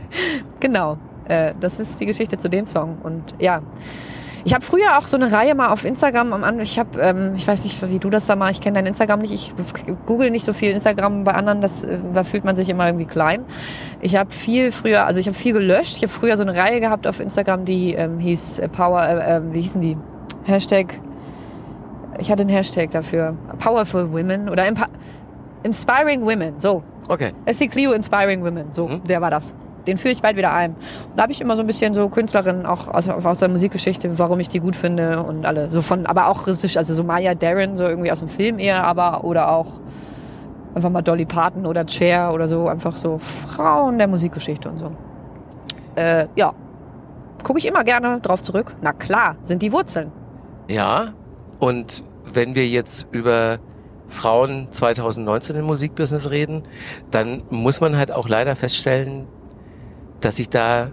[0.60, 0.96] genau.
[1.26, 2.98] Äh, das ist die Geschichte zu dem Song.
[3.02, 3.62] Und ja,
[4.44, 6.62] ich habe früher auch so eine Reihe mal auf Instagram am Anfang.
[6.62, 8.50] Ich habe, ähm, ich weiß nicht, wie du das da mal.
[8.50, 9.34] Ich kenne dein Instagram nicht.
[9.34, 9.54] Ich
[10.06, 11.60] google nicht so viel Instagram bei anderen.
[11.60, 13.44] Das, äh, da fühlt man sich immer irgendwie klein.
[14.00, 15.96] Ich habe viel früher, also ich habe viel gelöscht.
[15.98, 19.02] Ich habe früher so eine Reihe gehabt auf Instagram, die ähm, hieß Power.
[19.02, 19.98] Äh, äh, wie hießen die?
[20.46, 20.98] Hashtag.
[22.18, 23.34] Ich hatte einen Hashtag dafür.
[23.58, 24.86] Powerful Women oder Empa
[25.62, 26.54] Inspiring Women.
[26.58, 26.82] So.
[27.08, 27.32] Okay.
[27.44, 28.72] Essie Clio Inspiring Women.
[28.72, 29.04] So, Mhm.
[29.04, 29.54] der war das.
[29.86, 30.72] Den führe ich bald wieder ein.
[30.72, 34.18] Und da habe ich immer so ein bisschen so Künstlerinnen auch aus, aus der Musikgeschichte,
[34.18, 35.70] warum ich die gut finde und alle.
[35.70, 38.84] So von, aber auch richtig, also so Maya Darren, so irgendwie aus dem Film eher,
[38.84, 39.80] aber oder auch
[40.74, 44.92] einfach mal Dolly Parton oder Cher oder so, einfach so Frauen der Musikgeschichte und so.
[45.96, 46.52] Äh, ja.
[47.42, 48.74] Gucke ich immer gerne drauf zurück.
[48.82, 50.12] Na klar, sind die Wurzeln.
[50.68, 51.08] Ja,
[51.58, 53.58] und wenn wir jetzt über
[54.06, 56.62] Frauen 2019 im Musikbusiness reden,
[57.10, 59.26] dann muss man halt auch leider feststellen,
[60.20, 60.90] dass sich da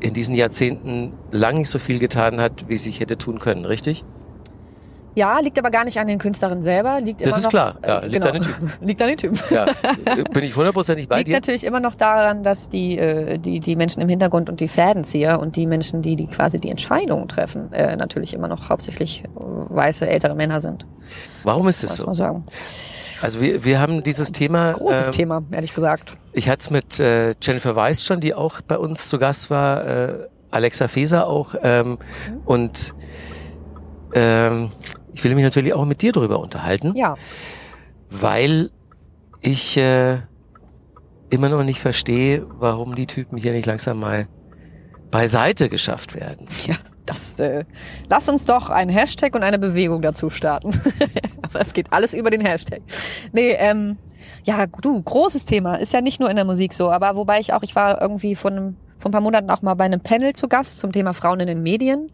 [0.00, 4.04] in diesen Jahrzehnten lang nicht so viel getan hat, wie sich hätte tun können, richtig?
[5.14, 7.00] Ja, liegt aber gar nicht an den Künstlerinnen selber.
[7.00, 8.26] Liegt Das immer ist noch, klar, ja, äh, liegt genau.
[8.28, 8.72] an den Typen.
[8.86, 9.40] liegt an den Typen.
[9.50, 9.66] Ja,
[10.32, 11.34] bin ich hundertprozentig bei Liegt dir.
[11.34, 15.40] natürlich immer noch daran, dass die, äh, die, die Menschen im Hintergrund und die Fädenzieher
[15.40, 20.08] und die Menschen, die, die quasi die Entscheidungen treffen, äh, natürlich immer noch hauptsächlich weiße,
[20.08, 20.86] ältere Männer sind,
[21.42, 22.12] Warum ist es muss so?
[22.12, 22.42] sagen.
[23.20, 24.72] Also wir, wir haben dieses Thema.
[24.72, 26.16] Großes ähm, Thema, ehrlich gesagt.
[26.32, 29.84] Ich hatte es mit äh, Jennifer Weiss schon, die auch bei uns zu Gast war,
[29.84, 31.54] äh, Alexa Feser auch.
[31.62, 31.98] Ähm,
[32.44, 32.94] und
[34.14, 34.70] ähm,
[35.12, 37.14] ich will mich natürlich auch mit dir darüber unterhalten, Ja,
[38.10, 38.70] weil
[39.40, 40.18] ich äh,
[41.30, 44.26] immer noch nicht verstehe, warum die Typen hier nicht langsam mal
[45.10, 46.46] beiseite geschafft werden.
[46.66, 46.74] ja.
[47.06, 47.64] Das, äh,
[48.10, 50.78] lass uns doch einen Hashtag und eine Bewegung dazu starten.
[51.42, 52.82] Aber es geht alles über den Hashtag.
[53.32, 53.96] Nee, ähm,
[54.44, 55.76] ja, du, großes Thema.
[55.76, 58.34] Ist ja nicht nur in der Musik so, aber wobei ich auch, ich war irgendwie
[58.34, 61.14] von einem, vor ein paar Monaten auch mal bei einem Panel zu Gast zum Thema
[61.14, 62.10] Frauen in den Medien.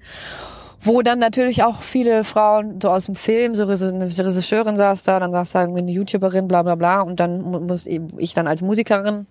[0.85, 5.19] Wo dann natürlich auch viele Frauen so aus dem Film, so eine Regisseurin saß da,
[5.19, 8.35] dann saß da irgendwie eine YouTuberin, bla bla bla und dann mu- muss eben ich
[8.35, 9.27] dann als Musikerin,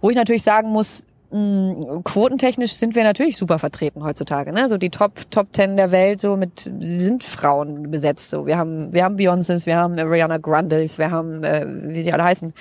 [0.00, 4.68] wo ich natürlich sagen muss, mh, quotentechnisch sind wir natürlich super vertreten heutzutage, ne?
[4.68, 8.46] So die Top Top Ten der Welt so mit sind Frauen besetzt so.
[8.46, 12.24] Wir haben wir haben Beyoncés, wir haben Ariana Grandes, wir haben äh, wie sie alle
[12.24, 12.52] heißen.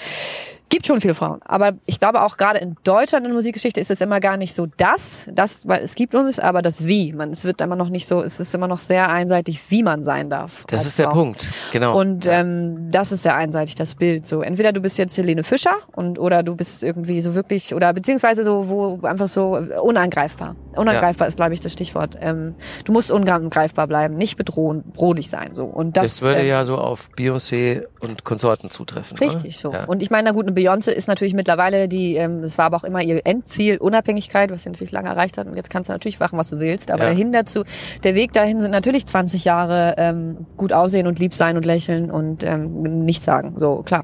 [0.69, 3.91] Gibt schon viele Frauen, aber ich glaube auch gerade in Deutschland in der Musikgeschichte ist
[3.91, 7.13] es immer gar nicht so das, das, weil es gibt uns, aber das Wie.
[7.13, 10.03] Man, es wird immer noch nicht so, es ist immer noch sehr einseitig, wie man
[10.03, 10.63] sein darf.
[10.67, 11.13] Das ist der Frau.
[11.13, 11.99] Punkt, genau.
[11.99, 14.25] Und ähm, das ist sehr einseitig, das Bild.
[14.25, 17.93] So, entweder du bist jetzt Helene Fischer und oder du bist irgendwie so wirklich oder
[17.93, 20.55] beziehungsweise so wo einfach so unangreifbar.
[20.77, 22.17] Unangreifbar ist, glaube ich, das Stichwort.
[22.19, 25.53] Ähm, du musst unangreifbar bleiben, nicht bedrohen, bedrohlich sein.
[25.53, 29.17] So und das, das würde ähm, ja so auf Beyoncé und Konsorten zutreffen.
[29.17, 29.71] Richtig oder?
[29.73, 29.77] so.
[29.79, 29.85] Ja.
[29.85, 32.77] Und ich meine, na gut, eine Beyoncé ist natürlich mittlerweile die, ähm, das war aber
[32.77, 35.47] auch immer ihr Endziel, Unabhängigkeit, was sie natürlich lange erreicht hat.
[35.47, 36.91] Und jetzt kannst du natürlich machen, was du willst.
[36.91, 37.09] Aber Ja.
[37.09, 37.63] dahin dazu,
[38.03, 42.11] der Weg dahin sind natürlich 20 Jahre ähm, gut aussehen und lieb sein und lächeln
[42.11, 43.53] und ähm, nichts sagen.
[43.57, 44.03] So, klar.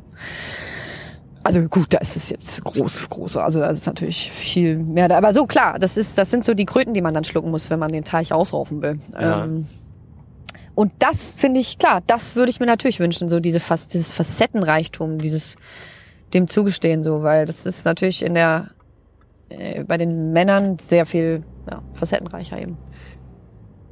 [1.43, 3.37] Also gut, da ist es jetzt groß, groß.
[3.37, 5.17] Also das ist natürlich viel mehr da.
[5.17, 7.69] Aber so klar, das ist, das sind so die Kröten, die man dann schlucken muss,
[7.69, 8.99] wenn man den Teich ausraufen will.
[9.13, 9.43] Ja.
[9.43, 9.67] Ähm,
[10.75, 14.11] und das finde ich klar, das würde ich mir natürlich wünschen, so diese fast dieses
[14.11, 15.55] Facettenreichtum, dieses
[16.33, 18.69] dem zugestehen, so, weil das ist natürlich in der
[19.49, 22.77] äh, bei den Männern sehr viel ja, facettenreicher eben.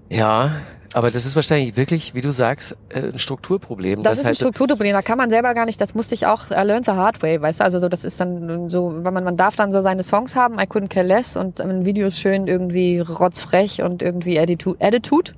[0.09, 0.51] ja,
[0.93, 4.01] aber das ist wahrscheinlich wirklich, wie du sagst, äh, ein Strukturproblem.
[4.01, 6.49] Das ist ein halt Strukturproblem, da kann man selber gar nicht, das musste ich auch
[6.49, 9.23] I learned the hard way, weißt du, also so, das ist dann so, weil man,
[9.23, 12.47] man darf dann so seine Songs haben, I couldn't care less und in Videos schön
[12.47, 15.33] irgendwie rotzfrech und irgendwie Attitude, Attitude.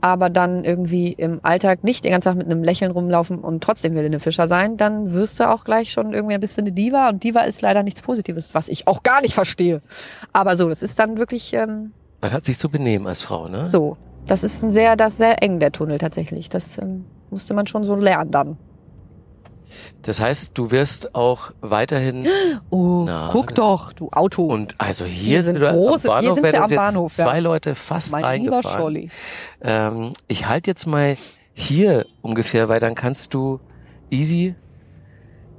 [0.00, 3.94] aber dann irgendwie im Alltag nicht den ganzen Tag mit einem Lächeln rumlaufen und trotzdem
[3.94, 7.22] Helene Fischer sein, dann wirst du auch gleich schon irgendwie ein bisschen eine Diva und
[7.22, 9.82] Diva ist leider nichts Positives, was ich auch gar nicht verstehe.
[10.32, 11.92] Aber so, das ist dann wirklich ähm,
[12.24, 13.66] man hat sich zu benehmen als Frau, ne?
[13.66, 13.98] so.
[14.26, 16.48] Das ist ein sehr, das sehr eng, der Tunnel tatsächlich.
[16.48, 18.56] Das ähm, musste man schon so lernen dann.
[20.02, 22.24] Das heißt, du wirst auch weiterhin
[22.70, 24.44] Oh, Na, guck doch, du Auto.
[24.44, 26.70] und also hier, Hier sind sind wir große- am hier Bahnhof, sind werden wir am
[26.70, 28.50] jetzt Bahnhof, zwei Leute fast mein.
[28.62, 29.10] Scholli.
[29.62, 31.16] Ähm, ich halte jetzt mal
[31.54, 33.60] hier ungefähr, weil dann kannst du
[34.10, 34.54] easy.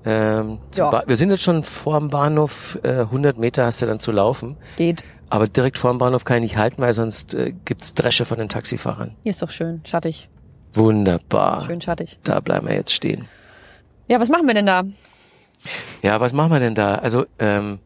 [0.05, 1.03] Ähm, Ja.
[1.07, 4.55] Wir sind jetzt schon vor dem Bahnhof, äh, 100 Meter hast du dann zu laufen,
[4.77, 5.03] Geht.
[5.29, 8.37] aber direkt vor dem Bahnhof kann ich nicht halten, weil sonst äh, gibt's Dresche von
[8.37, 9.15] den Taxifahrern.
[9.23, 10.29] Hier ist doch schön, schattig.
[10.73, 12.19] Wunderbar, Schön schattig.
[12.23, 13.27] da bleiben wir jetzt stehen.
[14.07, 14.83] Ja, was machen wir denn da?
[16.03, 16.95] Ja, was machen wir denn da?
[16.95, 17.79] Also, ähm,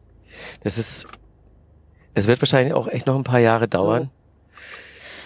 [0.62, 1.06] das ist,
[2.14, 4.10] es wird wahrscheinlich auch echt noch ein paar Jahre dauern,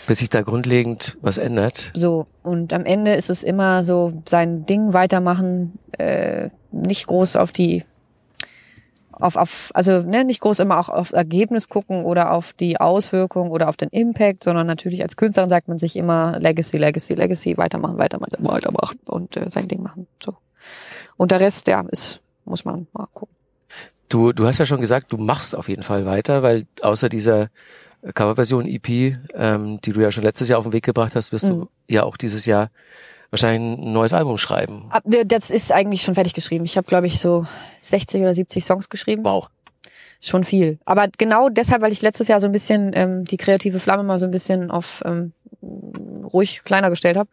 [0.07, 1.93] bis sich da grundlegend was ändert.
[1.95, 7.53] So, und am Ende ist es immer so, sein Ding weitermachen, äh, nicht groß auf
[7.53, 7.85] die
[9.13, 13.51] auf, auf also ne, nicht groß immer auch auf Ergebnis gucken oder auf die Auswirkung
[13.51, 17.57] oder auf den Impact, sondern natürlich als Künstlerin sagt man sich immer Legacy, Legacy, Legacy,
[17.57, 20.09] weitermachen, weitermachen, weitermachen und äh, sein Ding machen.
[20.23, 20.37] So.
[21.17, 23.35] Und der Rest, ja, ist, muss man mal gucken.
[24.09, 27.49] Du, du hast ja schon gesagt, du machst auf jeden Fall weiter, weil außer dieser
[28.13, 31.47] Coverversion EP, ähm, die du ja schon letztes Jahr auf den Weg gebracht hast, wirst
[31.47, 31.61] mhm.
[31.61, 32.71] du ja auch dieses Jahr
[33.31, 34.91] wahrscheinlich ein neues Album schreiben.
[35.05, 36.65] Das ist eigentlich schon fertig geschrieben.
[36.65, 37.47] Ich habe, glaube ich, so
[37.83, 39.25] 60 oder 70 Songs geschrieben.
[39.25, 39.49] Wow.
[40.21, 40.79] Schon viel.
[40.85, 44.19] Aber genau deshalb, weil ich letztes Jahr so ein bisschen ähm, die kreative Flamme mal
[44.19, 45.33] so ein bisschen auf ähm,
[46.33, 47.29] ruhig kleiner gestellt habe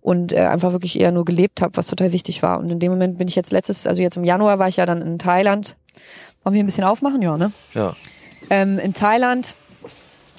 [0.00, 2.58] und äh, einfach wirklich eher nur gelebt habe, was total wichtig war.
[2.58, 4.86] Und in dem Moment bin ich jetzt letztes, also jetzt im Januar war ich ja
[4.86, 5.76] dann in Thailand.
[6.42, 7.22] Wollen wir ein bisschen aufmachen?
[7.22, 7.52] Ja, ne?
[7.74, 7.94] Ja.
[8.50, 9.54] Ähm, in Thailand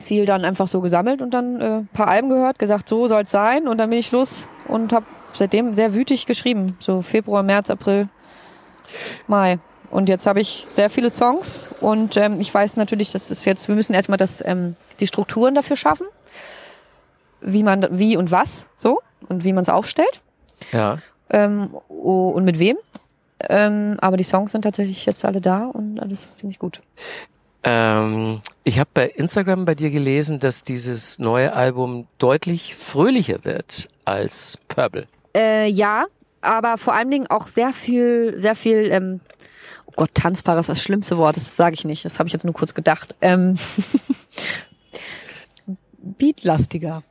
[0.02, 3.68] viel dann einfach so gesammelt und dann äh, paar Alben gehört, gesagt, so soll's sein
[3.68, 8.10] und dann bin ich los und habe seitdem sehr wütig geschrieben, so Februar, März, April,
[9.28, 9.60] Mai.
[9.92, 13.68] Und jetzt habe ich sehr viele Songs und ähm, ich weiß natürlich, dass es jetzt,
[13.68, 16.06] wir müssen erstmal das, ähm, die Strukturen dafür schaffen,
[17.42, 20.22] wie man, wie und was, so und wie man es aufstellt.
[20.72, 21.00] Ja.
[21.32, 22.78] Ähm, und mit wem.
[23.48, 26.82] Ähm, aber die Songs sind tatsächlich jetzt alle da und alles ziemlich gut.
[27.64, 33.90] Ähm, ich habe bei Instagram bei dir gelesen, dass dieses neue Album deutlich fröhlicher wird
[34.06, 35.08] als Purple.
[35.36, 36.06] Äh, ja,
[36.42, 38.90] aber vor allen Dingen auch sehr viel, sehr viel.
[38.92, 39.20] Ähm,
[39.86, 41.36] oh Gott, tanzbar ist das schlimmste Wort.
[41.36, 42.06] Das sage ich nicht.
[42.06, 43.16] Das habe ich jetzt nur kurz gedacht.
[43.22, 43.56] Ähm,
[46.02, 47.04] Beatlastiger.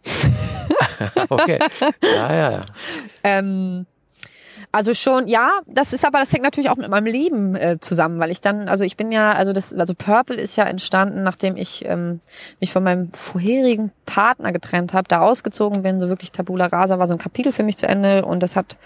[1.28, 1.58] okay.
[2.02, 2.60] Ja, ja, ja.
[3.22, 3.86] Ähm,
[4.70, 8.20] also schon, ja, das ist aber, das hängt natürlich auch mit meinem Leben äh, zusammen,
[8.20, 11.56] weil ich dann, also ich bin ja, also das, also Purple ist ja entstanden, nachdem
[11.56, 12.20] ich ähm,
[12.60, 17.08] mich von meinem vorherigen Partner getrennt habe, da ausgezogen bin, so wirklich Tabula Rasa war
[17.08, 18.76] so ein Kapitel für mich zu Ende und das hat,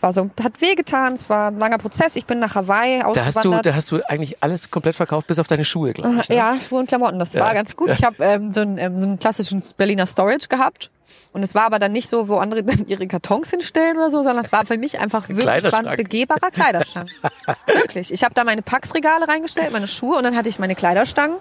[0.00, 3.16] war so, hat wehgetan, es war ein langer Prozess, ich bin nach Hawaii ausgewandert.
[3.16, 6.14] Da hast du, da hast du eigentlich alles komplett verkauft, bis auf deine Schuhe, glaube
[6.20, 6.28] ich.
[6.28, 6.36] Ne?
[6.36, 7.40] Ja, Schuhe und Klamotten, das ja.
[7.40, 7.90] war ganz gut.
[7.90, 10.90] Ich habe ähm, so, ein, ähm, so einen klassischen Berliner Storage gehabt
[11.32, 14.22] und es war aber dann nicht so, wo andere dann ihre Kartons hinstellen oder so,
[14.22, 17.10] sondern es war für mich einfach wirklich es war ein begehbarer Kleiderschrank.
[17.66, 18.12] wirklich.
[18.12, 21.36] Ich habe da meine Packsregale reingestellt, meine Schuhe und dann hatte ich meine Kleiderstangen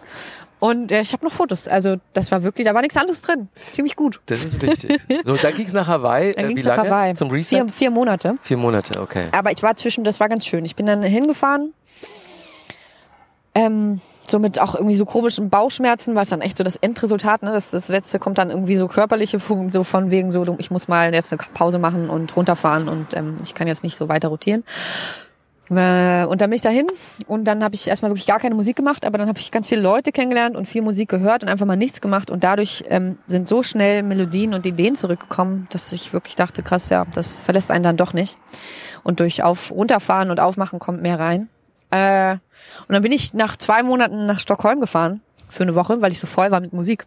[0.62, 1.68] und äh, ich habe noch Fotos.
[1.68, 3.50] Also das war wirklich, da war nichts anderes drin.
[3.56, 4.22] Ziemlich gut.
[4.28, 5.02] Das ist wichtig.
[5.26, 6.34] so, dann ging's nach Hawaii.
[6.34, 6.84] Dann äh, ging's wie lange?
[6.84, 7.14] nach Hawaii.
[7.16, 7.58] Zum Reset?
[7.58, 8.36] Vier, vier Monate.
[8.42, 9.26] Vier Monate, okay.
[9.32, 10.64] Aber ich war zwischen, das war ganz schön.
[10.64, 11.74] Ich bin dann hingefahren.
[13.54, 17.52] Ähm, so mit auch irgendwie so komischen Bauchschmerzen, was dann echt so das Endresultat, ne?
[17.52, 20.88] Das, das letzte kommt dann irgendwie so körperliche Funken, so von wegen so, ich muss
[20.88, 24.30] mal jetzt eine Pause machen und runterfahren und ähm, ich kann jetzt nicht so weiter
[24.30, 24.64] rotieren.
[25.72, 26.88] Äh, und dann bin ich dahin
[27.28, 29.70] und dann habe ich erstmal wirklich gar keine Musik gemacht, aber dann habe ich ganz
[29.70, 33.18] viele Leute kennengelernt und viel Musik gehört und einfach mal nichts gemacht und dadurch ähm,
[33.28, 37.72] sind so schnell Melodien und Ideen zurückgekommen, dass ich wirklich dachte, krass, ja, das verlässt
[37.72, 38.38] einen dann doch nicht.
[39.04, 41.48] Und durch auf runterfahren und aufmachen kommt mehr rein.
[41.92, 42.34] Äh,
[42.88, 46.20] und dann bin ich nach zwei Monaten nach Stockholm gefahren für eine Woche, weil ich
[46.20, 47.06] so voll war mit Musik.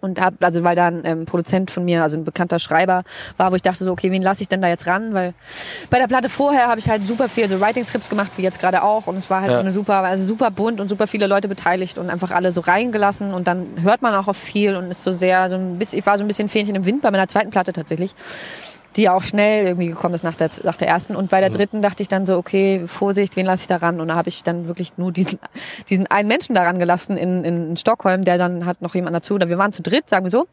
[0.00, 3.04] Und hab, also weil da ein ähm, Produzent von mir, also ein bekannter Schreiber
[3.36, 5.14] war, wo ich dachte so, okay, wen lasse ich denn da jetzt ran?
[5.14, 5.32] Weil
[5.90, 8.82] bei der Platte vorher habe ich halt super viel so Writing-Scripts gemacht, wie jetzt gerade
[8.82, 9.06] auch.
[9.06, 9.58] Und es war halt ja.
[9.58, 12.62] so eine super, also super bunt und super viele Leute beteiligt und einfach alle so
[12.62, 13.32] reingelassen.
[13.32, 16.06] Und dann hört man auch auf viel und ist so sehr, so ein bisschen, ich
[16.06, 18.12] war so ein bisschen Fähnchen im Wind bei meiner zweiten Platte tatsächlich
[18.96, 21.16] die auch schnell irgendwie gekommen ist nach der, nach der ersten.
[21.16, 24.00] Und bei der dritten dachte ich dann so, okay, Vorsicht, wen lasse ich da ran?
[24.00, 25.38] Und da habe ich dann wirklich nur diesen,
[25.88, 29.38] diesen einen Menschen daran gelassen in, in Stockholm, der dann hat noch jemand dazu.
[29.38, 30.46] Wir waren zu dritt, sagen wir so.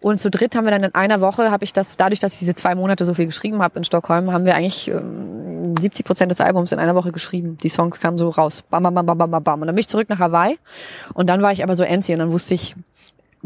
[0.00, 2.38] Und zu dritt haben wir dann in einer Woche, habe ich das, dadurch, dass ich
[2.40, 6.30] diese zwei Monate so viel geschrieben habe in Stockholm, haben wir eigentlich ähm, 70 Prozent
[6.30, 7.58] des Albums in einer Woche geschrieben.
[7.62, 8.62] Die Songs kamen so raus.
[8.70, 9.60] Bam, bam, bam, bam, bam, bam.
[9.60, 10.58] Und dann bin ich zurück nach Hawaii.
[11.14, 12.74] Und dann war ich aber so Enzi und dann wusste ich,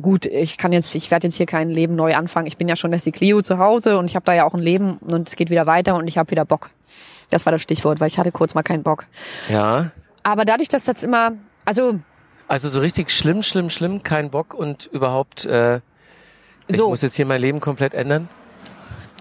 [0.00, 2.46] gut, ich kann jetzt, ich werde jetzt hier kein Leben neu anfangen.
[2.46, 4.60] Ich bin ja schon Leslie Clio zu Hause und ich habe da ja auch ein
[4.60, 6.70] Leben und es geht wieder weiter und ich habe wieder Bock.
[7.30, 9.06] Das war das Stichwort, weil ich hatte kurz mal keinen Bock.
[9.48, 9.90] Ja.
[10.22, 11.32] Aber dadurch, dass das immer,
[11.64, 11.98] also
[12.46, 15.80] also so richtig schlimm, schlimm, schlimm, kein Bock und überhaupt, äh,
[16.66, 16.88] ich so.
[16.88, 18.28] muss jetzt hier mein Leben komplett ändern?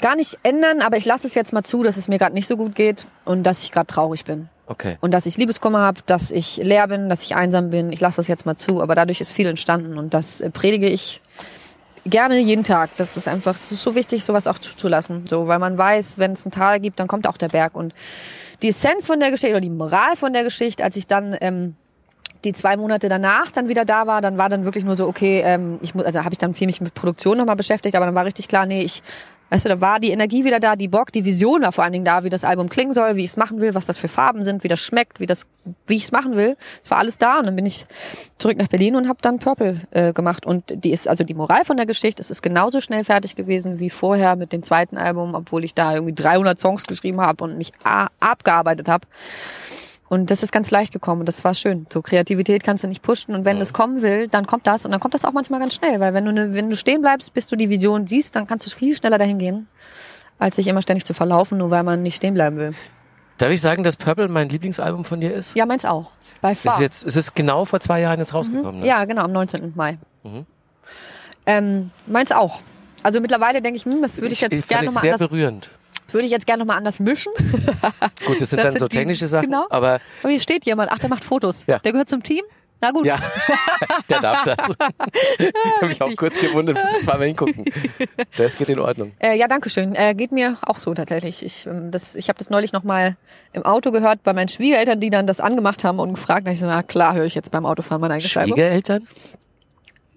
[0.02, 2.48] Gar nicht ändern, aber ich lasse es jetzt mal zu, dass es mir gerade nicht
[2.48, 4.50] so gut geht und dass ich gerade traurig bin.
[4.66, 4.98] Okay.
[5.02, 7.91] Und dass ich Liebeskummer habe, dass ich leer bin, dass ich einsam bin.
[7.91, 10.88] Ich lasse das jetzt mal zu, aber dadurch ist viel entstanden und das äh, predige
[10.88, 11.22] ich
[12.06, 12.89] gerne jeden Tag.
[12.98, 15.26] Das ist einfach das ist so wichtig, sowas auch zuzulassen.
[15.28, 17.76] So, weil man weiß, wenn es ein Tal gibt, dann kommt auch der Berg.
[17.76, 17.94] Und
[18.62, 21.76] die Essenz von der Geschichte oder die Moral von der Geschichte, als ich dann ähm,
[22.44, 25.41] die zwei Monate danach dann wieder da war, dann war dann wirklich nur so, okay,
[25.46, 28.16] ähm, ich muss, also habe ich dann viel mich mit Produktion nochmal beschäftigt, aber dann
[28.16, 29.02] war richtig klar, nee, ich
[29.54, 31.93] Weißt du, da war die Energie wieder da, die Bock, die Vision war vor allen
[31.93, 34.08] Dingen da, wie das Album klingen soll, wie ich es machen will, was das für
[34.08, 35.45] Farben sind, wie das schmeckt, wie das,
[35.86, 36.58] wie ich es machen will.
[36.82, 37.86] Es war alles da und dann bin ich
[38.39, 41.66] zurück nach Berlin und habe dann Purple äh, gemacht und die ist also die Moral
[41.66, 42.20] von der Geschichte.
[42.20, 45.93] Es ist genauso schnell fertig gewesen wie vorher mit dem zweiten Album, obwohl ich da
[45.93, 47.74] irgendwie 300 Songs geschrieben habe und mich
[48.20, 49.06] abgearbeitet habe.
[50.14, 51.88] Und das ist ganz leicht gekommen und das war schön.
[51.91, 54.91] So Kreativität kannst du nicht pushen und wenn es kommen will, dann kommt das und
[54.91, 57.34] dann kommt das auch manchmal ganz schnell, weil wenn du ne, wenn du stehen bleibst,
[57.34, 59.68] bis du die Vision siehst, dann kannst du viel schneller dahin gehen,
[60.38, 62.76] als sich immer ständig zu verlaufen, nur weil man nicht stehen bleiben will.
[63.39, 65.55] Darf ich sagen, dass Purple mein Lieblingsalbum von dir ist?
[65.55, 66.11] Ja, meins auch.
[66.41, 66.76] Bei Es far.
[66.76, 68.82] ist jetzt, es ist genau vor zwei Jahren jetzt rausgekommen.
[68.82, 68.88] Ne?
[68.88, 69.74] Ja, genau, am 19.
[69.76, 69.97] Mai.
[70.22, 70.45] Mhm.
[71.47, 72.61] Ähm, meins auch.
[73.01, 75.72] Also mittlerweile denke ich, hm, das würde ich, jetzt fand gerne ich nochmal sehr berührend.
[76.12, 77.32] Würde ich jetzt gerne noch mal anders mischen.
[78.26, 79.66] Gut, das sind Das dann sind so die- technische Sachen, genau.
[79.70, 81.66] aber Aber hier steht jemand, ach, der macht Fotos.
[81.68, 81.80] Ja.
[81.80, 82.43] Der gehört zum Team?
[82.82, 83.06] Na gut.
[83.06, 83.16] ja,
[84.10, 84.58] der darf das.
[85.39, 87.64] ich habe mich auch kurz gewundert, muss zweimal hingucken.
[88.38, 89.14] Das geht in Ordnung.
[89.20, 89.95] Äh, ja, danke schön.
[89.95, 91.45] Äh, geht mir auch so tatsächlich.
[91.45, 93.16] Ich, ähm, das, ich habe das neulich noch mal
[93.54, 96.45] im Auto gehört bei meinen Schwiegereltern, die dann das angemacht haben und gefragt.
[96.45, 98.49] Da ich so, na klar, höre ich jetzt beim Autofahren meine eigene Scheibe.
[98.49, 99.08] Schwiegereltern?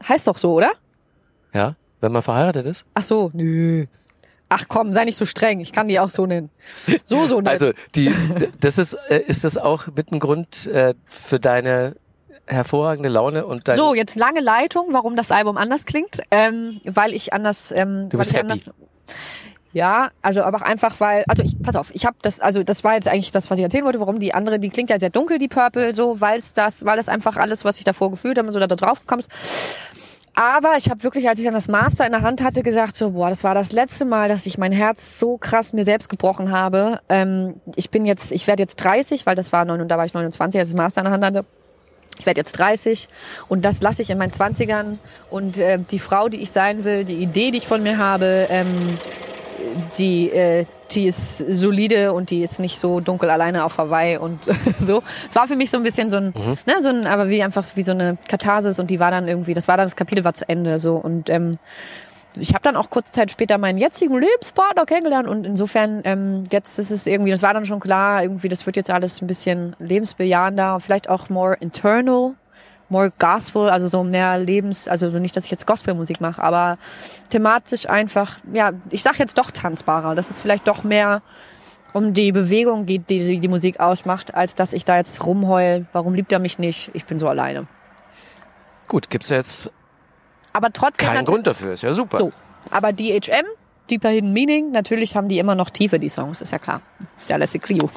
[0.09, 0.73] Heißt doch so, oder?
[1.55, 2.85] Ja, wenn man verheiratet ist.
[2.95, 3.87] Ach so, nö.
[4.49, 5.61] Ach komm, sei nicht so streng.
[5.61, 6.51] Ich kann die auch so nennen.
[7.05, 7.49] So, so nennen.
[7.49, 8.13] Also die,
[8.61, 11.97] das ist, äh, ist das auch mit ein Grund äh, für deine
[12.47, 16.21] hervorragende Laune und dein, So, jetzt lange Leitung, warum das Album anders klingt.
[16.31, 17.73] Ähm, weil ich anders.
[17.73, 18.43] Ähm, Du bist happy.
[18.43, 18.71] anders,
[19.73, 22.83] ja, also aber auch einfach, weil, also ich, pass auf, ich habe das, also das
[22.83, 25.11] war jetzt eigentlich das, was ich erzählen wollte, warum die andere, die klingt ja sehr
[25.11, 28.39] dunkel, die Purple, so, weil es das, weil das einfach alles, was ich davor gefühlt
[28.39, 29.31] habe, und so da drauf gekommen ist.
[30.39, 33.13] Aber ich habe wirklich, als ich dann das Master in der Hand hatte, gesagt, so,
[33.13, 36.53] boah, das war das letzte Mal, dass ich mein Herz so krass mir selbst gebrochen
[36.53, 37.01] habe.
[37.09, 40.05] Ähm, ich bin jetzt, ich werde jetzt 30, weil das war neun und da war
[40.05, 41.45] ich 29, als ich das Master in der Hand hatte.
[42.19, 43.09] Ich werde jetzt 30
[43.49, 44.99] und das lasse ich in meinen 20ern.
[45.31, 48.47] Und äh, die Frau, die ich sein will, die Idee, die ich von mir habe,
[48.51, 48.67] ähm,
[49.99, 54.45] die, äh, die ist solide und die ist nicht so dunkel alleine auf Hawaii und
[54.81, 55.03] so.
[55.29, 56.35] Es war für mich so ein bisschen so ein,
[56.67, 59.55] ne, so ein, aber wie einfach wie so eine Katharsis und die war dann irgendwie,
[59.55, 60.97] das war dann das Kapitel war zu Ende so.
[60.97, 61.59] Und ähm,
[62.39, 66.79] ich habe dann auch kurze Zeit später meinen jetzigen Lebenspartner kennengelernt und insofern ähm, jetzt
[66.79, 69.75] ist es irgendwie, das war dann schon klar, irgendwie das wird jetzt alles ein bisschen
[69.79, 72.35] lebensbejahender, vielleicht auch more internal,
[72.89, 76.77] more Gospel, also so mehr Lebens, also nicht, dass ich jetzt Gospelmusik mache, aber
[77.31, 81.23] thematisch einfach, ja, ich sag jetzt doch tanzbarer, dass es vielleicht doch mehr
[81.93, 85.87] um die Bewegung geht, die die, die Musik ausmacht, als dass ich da jetzt rumheul,
[85.93, 87.67] warum liebt er mich nicht, ich bin so alleine.
[88.87, 89.71] gut, gibt's jetzt
[90.53, 92.19] Aber trotzdem keinen Grund dafür, ist ja super.
[92.19, 92.33] So,
[92.71, 93.47] aber DHM,
[93.91, 96.83] Deeper Hidden Meaning, natürlich haben die immer noch Tiefe, die Songs, ist ja klar.
[97.17, 97.89] Ist ja Leslie Clio.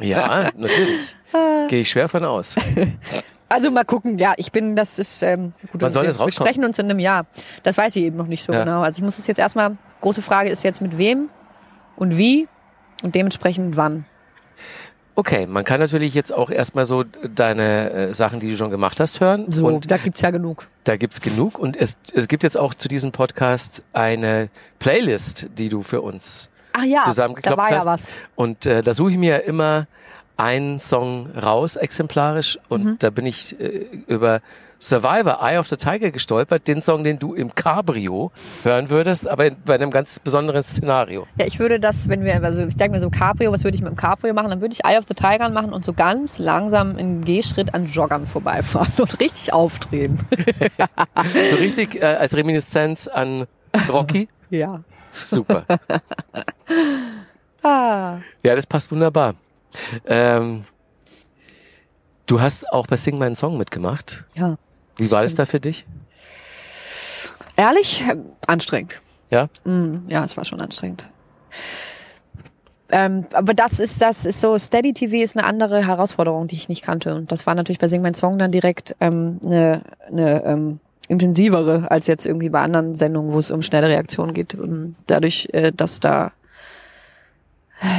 [0.00, 1.16] Ja, natürlich.
[1.68, 2.56] Gehe ich schwer von aus.
[3.48, 6.22] Also mal gucken, ja, ich bin, das ist, ähm, gut, Wann soll wir, das wir
[6.24, 6.48] rauskommen?
[6.48, 7.26] sprechen uns in einem Jahr.
[7.62, 8.64] Das weiß ich eben noch nicht so Ja.
[8.64, 8.82] genau.
[8.82, 11.30] Also ich muss es jetzt erstmal, große Frage ist jetzt mit wem
[11.96, 12.46] und wie
[13.02, 14.04] und dementsprechend wann.
[15.14, 19.00] Okay, man kann natürlich jetzt auch erstmal so deine äh, Sachen, die du schon gemacht
[19.00, 19.50] hast, hören.
[19.50, 20.68] So, Und da gibt's ja genug.
[20.84, 21.58] da gibt's genug.
[21.58, 26.50] Und es, es gibt jetzt auch zu diesem Podcast eine Playlist, die du für uns
[26.72, 27.84] Ach ja, zusammengeklopft da war hast.
[27.84, 28.10] ja was.
[28.36, 29.88] Und äh, da suche ich mir immer
[30.38, 32.58] einen Song raus, exemplarisch.
[32.68, 32.96] Und Mhm.
[33.00, 34.40] da bin ich äh, über
[34.80, 36.68] Survivor, Eye of the Tiger gestolpert.
[36.68, 38.30] Den Song, den du im Cabrio
[38.62, 41.26] hören würdest, aber in, bei einem ganz besonderen Szenario.
[41.36, 43.82] Ja, ich würde das, wenn wir, also ich denke mir so Cabrio, was würde ich
[43.82, 44.50] mit dem Cabrio machen?
[44.50, 47.86] Dann würde ich Eye of the Tiger machen und so ganz langsam in Gehschritt an
[47.86, 50.18] Joggern vorbeifahren und richtig aufdrehen.
[51.50, 53.46] So richtig äh, als Reminiszenz an
[53.88, 54.28] Rocky.
[54.50, 54.80] ja.
[55.12, 55.64] Super.
[57.62, 58.18] Ah.
[58.44, 59.34] Ja, das passt wunderbar.
[60.06, 60.64] Ähm,
[62.26, 64.26] du hast auch bei Sing meinen Song mitgemacht.
[64.34, 64.56] Ja.
[64.96, 65.86] Wie war das da für dich?
[67.56, 68.16] Ehrlich, äh,
[68.46, 69.00] anstrengend.
[69.30, 69.48] Ja?
[69.64, 71.04] Mm, ja, es war schon anstrengend.
[72.90, 76.68] Ähm, aber das ist, das ist so, Steady TV ist eine andere Herausforderung, die ich
[76.68, 77.14] nicht kannte.
[77.14, 81.90] Und das war natürlich bei Sing mein Song dann direkt ähm, eine, eine ähm, intensivere
[81.90, 84.54] als jetzt irgendwie bei anderen Sendungen, wo es um schnelle Reaktionen geht.
[84.54, 86.32] Ähm, Dadurch, äh, dass da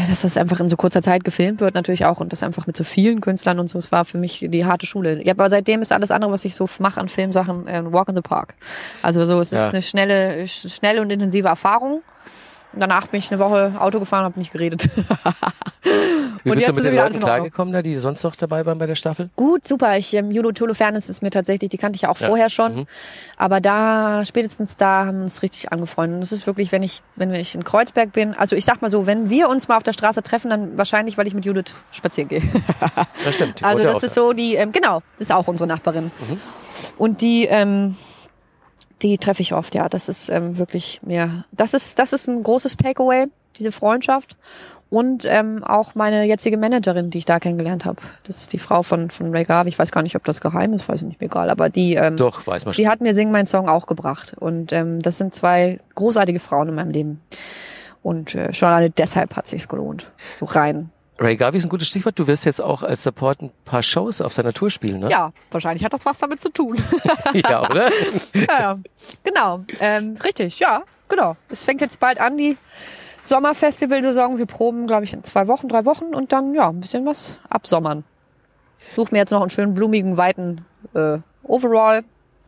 [0.10, 2.76] dass das einfach in so kurzer Zeit gefilmt wird natürlich auch und das einfach mit
[2.76, 5.24] so vielen Künstlern und so, es war für mich die harte Schule.
[5.26, 8.16] Ja, aber seitdem ist alles andere, was ich so mache an Filmsachen, äh, Walk in
[8.16, 8.56] the Park.
[9.02, 9.68] Also so, es Ja.
[9.68, 12.02] ist eine schnelle, sch- schnelle und intensive Erfahrung.
[12.72, 14.90] Und danach bin ich eine Woche Auto gefahren, habe nicht geredet.
[16.44, 18.78] Wie Und bist jetzt du mit den Leuten klargekommen, da, die sonst noch dabei waren
[18.78, 19.30] bei der Staffel?
[19.36, 19.98] Gut, super.
[19.98, 22.28] Ich, ähm, Judo Tolofernes ist mir tatsächlich, die kannte ich ja auch Ja.
[22.28, 22.76] vorher schon.
[22.76, 22.86] Mhm.
[23.38, 26.16] Aber da, spätestens da haben wir uns richtig angefreundet.
[26.16, 28.92] Und das ist wirklich, wenn ich, wenn ich in Kreuzberg bin, also ich sag mal
[28.92, 31.74] so, wenn wir uns mal auf der Straße treffen, dann wahrscheinlich, weil ich mit Judith
[31.92, 32.42] spazieren gehe.
[33.26, 33.64] Das stimmt.
[33.64, 36.06] Also das ist so die, ähm, genau, das ist auch unsere Nachbarin.
[36.30, 36.40] Mhm.
[36.98, 37.96] Und die, ähm,
[39.02, 39.90] die treffe ich oft, ja.
[39.90, 43.26] Das ist ähm, wirklich mir, das ist, das ist ein großes Takeaway,
[43.58, 44.38] diese Freundschaft.
[44.92, 48.02] Und ähm, auch meine jetzige Managerin, die ich da kennengelernt habe.
[48.24, 49.70] Das ist die Frau von, von Ray Garvey.
[49.70, 51.52] Ich weiß gar nicht, ob das geheim ist, weiß ich nicht, mir egal.
[51.52, 52.18] Aber die, ähm.
[52.18, 52.84] Doch, weiß man schon.
[52.84, 54.36] die hat mir Sing mein Song auch gebracht.
[54.40, 57.22] Und ähm, das sind zwei großartige Frauen in meinem Leben.
[58.02, 60.10] Und äh, schon alleine deshalb hat sich's gelohnt.
[60.40, 60.90] So rein
[61.20, 62.18] Ray Garvey ist ein gutes Stichwort.
[62.18, 65.10] Du wirst jetzt auch als Support ein paar Shows auf seiner Tour spielen, ne?
[65.10, 66.78] Ja, wahrscheinlich hat das was damit zu tun.
[67.34, 67.90] ja oder?
[68.34, 68.80] ja,
[69.24, 69.66] genau.
[69.82, 71.36] Ähm, richtig, ja, genau.
[71.50, 72.58] Es fängt jetzt bald an, die
[73.22, 74.38] Sommerfestivalsaison.
[74.38, 77.38] Wir proben, glaube ich, in zwei Wochen, drei Wochen und dann, ja, ein bisschen was
[77.50, 78.06] absommern.
[78.96, 82.04] Such mir jetzt noch einen schönen blumigen, weiten äh, Overall,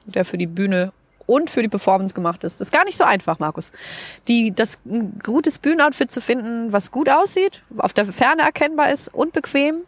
[0.05, 0.93] der für die Bühne
[1.27, 2.59] und für die Performance gemacht ist.
[2.59, 3.71] Das ist gar nicht so einfach, Markus.
[4.27, 9.13] Die, das ein gutes Bühnenoutfit zu finden, was gut aussieht, auf der Ferne erkennbar ist
[9.13, 9.83] und bequem,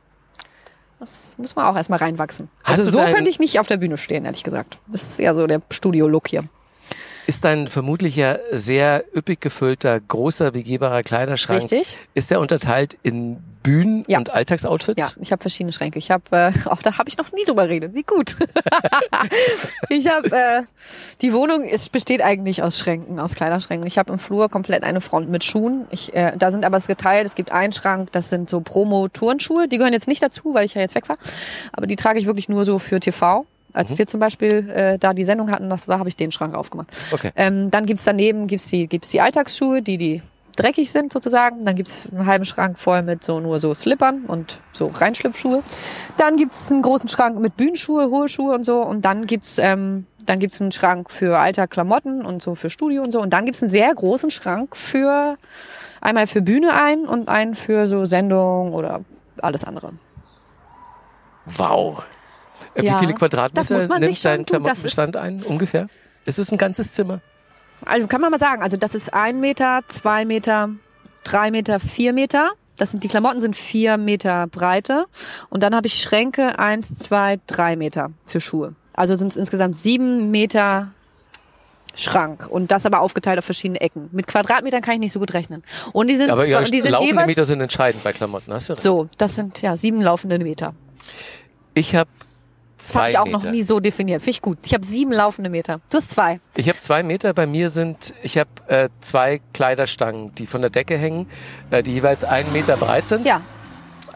[1.00, 2.50] das muss man auch erstmal reinwachsen.
[2.64, 4.78] Hast also so könnte ich nicht auf der Bühne stehen, ehrlich gesagt.
[4.88, 6.46] Das ist eher so der Studio-Look hier.
[7.28, 11.98] Ist dein vermutlich ja sehr üppig gefüllter, großer, begehbarer Kleiderschrank, Richtig?
[12.14, 14.20] ist der unterteilt in Bühnen- Ja.
[14.20, 15.00] und Alltagsoutfits?
[15.00, 15.98] Ja, ich habe verschiedene Schränke.
[16.00, 17.94] Ich habe, äh, auch da habe ich noch nie drüber geredet.
[17.94, 18.36] Wie gut.
[19.90, 20.64] ich habe, äh,
[21.22, 23.88] die Wohnung ist, besteht eigentlich aus Schränken, aus Kleiderschränken.
[23.88, 25.88] Ich habe im Flur komplett eine Front mit Schuhen.
[25.92, 27.26] Ich, äh, da sind aber es geteilt.
[27.26, 29.68] Es gibt einen Schrank, das sind so Promo-Turnschuhe.
[29.68, 31.18] Die gehören jetzt nicht dazu, weil ich ja jetzt weg war.
[31.72, 33.46] Aber die trage ich wirklich nur so für TV.
[33.76, 36.54] Als wir zum Beispiel äh, da die Sendung hatten, das war, habe ich den Schrank
[36.54, 36.90] aufgemacht.
[37.12, 37.32] Okay.
[37.36, 40.22] Ähm, dann gibt's daneben gibt's die, gibt's die Alltagsschuhe, die, die
[40.56, 41.66] dreckig sind sozusagen.
[41.66, 45.64] Dann gibt's einen halben Schrank voll mit so nur so Slippern und so Reinschlüpfschuhe.
[46.18, 48.82] Dann gibt's einen großen Schrank mit Bühnenschuhe, hohe Schuhe und so.
[48.82, 53.12] Und dann gibt's ähm, dann gibt's einen Schrank für Alltagklamotten und so für Studio und
[53.12, 53.22] so.
[53.22, 55.38] Und dann gibt's einen sehr großen Schrank für
[56.02, 59.02] einmal für Bühne ein und einen für so Sendung oder
[59.42, 59.94] alles andere.
[61.46, 62.04] Wow.
[62.76, 65.88] Äh, Ja, Wie viele das Quadratmeter nimmt dein Klamottenbestand ein, ungefähr?
[66.26, 67.20] Ist es ein ganzes Zimmer?
[67.86, 70.70] Also kann man mal sagen, also das ist ein Meter, zwei Meter,
[71.24, 72.52] drei Meter, vier Meter.
[72.78, 75.06] Das sind die Klamotten sind vier Meter Breite
[75.50, 78.74] und dann habe ich Schränke eins, zwei, drei Meter für Schuhe.
[78.94, 80.92] Also sind es insgesamt sieben Meter
[81.96, 84.10] Schrank und das aber aufgeteilt auf verschiedene Ecken.
[84.12, 85.64] Mit Quadratmetern kann ich nicht so gut rechnen.
[85.92, 88.70] Und die sind, Aber ja, die sind laufende jeweils Meter sind entscheidend bei Klamotten, hast
[88.70, 88.82] du recht.
[88.82, 89.08] so.
[89.18, 90.74] Das sind ja sieben laufende Meter.
[91.76, 92.10] Ich habe
[92.78, 93.38] Das habe ich auch Meter.
[93.38, 94.22] noch nie so definiert.
[94.22, 94.58] Finde ich gut.
[94.66, 95.80] Ich habe sieben laufende Meter.
[95.90, 96.40] Du hast zwei.
[96.56, 97.34] Ich habe zwei Meter.
[97.34, 101.28] Bei mir sind, ich habe äh, zwei Kleiderstangen, die von der Decke hängen,
[101.72, 103.26] äh, die jeweils einen Meter breit sind.
[103.26, 103.42] Ja.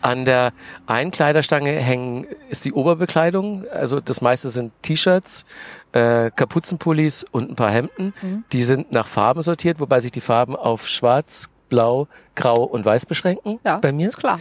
[0.02, 0.52] An der
[0.86, 3.66] einen Kleiderstange hängen ist die Oberbekleidung.
[3.70, 5.46] Also das meiste sind T-Shirts,
[5.94, 8.14] äh, Kapuzenpullis und ein paar Hemden.
[8.22, 8.44] Mhm.
[8.52, 13.06] Die sind nach Farben sortiert, wobei sich die Farben auf Schwarz, Blau, Grau und Weiß
[13.06, 13.60] beschränken.
[13.66, 14.08] Ja, bei mir.
[14.08, 14.40] ist klar.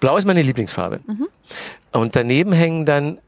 [0.00, 1.00] Blau ist meine Lieblingsfarbe.
[1.92, 3.18] Und daneben hängen dann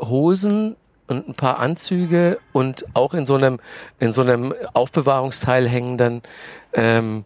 [0.00, 0.76] Hosen
[1.06, 3.60] und ein paar Anzüge und auch in so einem
[3.98, 6.22] in so einem Aufbewahrungsteil hängen dann
[6.72, 7.24] ähm,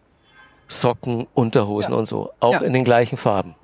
[0.66, 2.60] Socken, Unterhosen und so, auch Ja.
[2.60, 3.54] in den gleichen Farben.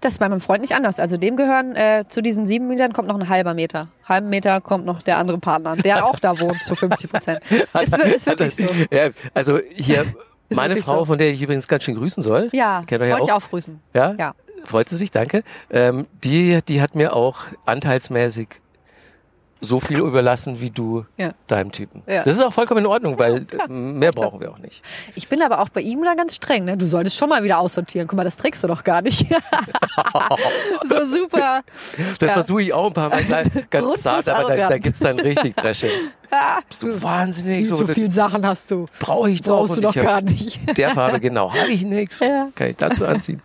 [0.00, 1.00] Das ist bei meinem Freund nicht anders.
[1.00, 3.88] Also dem gehören äh, zu diesen sieben Metern kommt noch ein halber Meter.
[4.08, 7.40] Halben Meter kommt noch der andere Partner, der auch da wohnt zu 50 Prozent.
[7.50, 8.64] Ist, ist wirklich so.
[8.90, 10.04] Ja, also hier
[10.50, 11.04] meine Frau, so.
[11.06, 12.48] von der ich übrigens ganz schön grüßen soll.
[12.52, 13.42] Ja, ihr ja wollte ich auch.
[13.42, 13.80] auch grüßen.
[13.92, 14.14] Ja?
[14.18, 14.34] Ja.
[14.66, 15.42] Freut sie sich, danke.
[15.70, 18.48] Ähm, die, die hat mir auch anteilsmäßig
[19.60, 21.30] so viel überlassen wie du Ja.
[21.46, 22.02] deinem Typen.
[22.06, 22.22] Ja.
[22.24, 24.82] Das ist auch vollkommen in Ordnung, weil äh, mehr brauchen wir auch nicht.
[25.14, 26.64] Ich bin aber auch bei ihm da ganz streng.
[26.64, 26.76] Ne?
[26.76, 28.06] Du solltest schon mal wieder aussortieren.
[28.06, 29.26] Guck mal, das trägst du doch gar nicht.
[30.84, 31.62] so super.
[32.18, 32.28] Das Ja.
[32.34, 34.82] versuche ich auch ein paar Mal gleich, ganz zart, aber da, da arrogant.
[34.84, 35.88] gibt's dann richtig Dresche.
[36.68, 37.56] Bist du wahnsinnig?
[37.56, 38.86] Viel so, zu viel Sachen hast du.
[39.00, 39.66] brauche ich doch.
[39.66, 40.76] Brauchst du doch gar nicht.
[40.76, 42.20] Der Farbe genau, habe ich nichts.
[42.20, 42.48] Ja.
[42.54, 43.40] Kann ich dazu anziehen.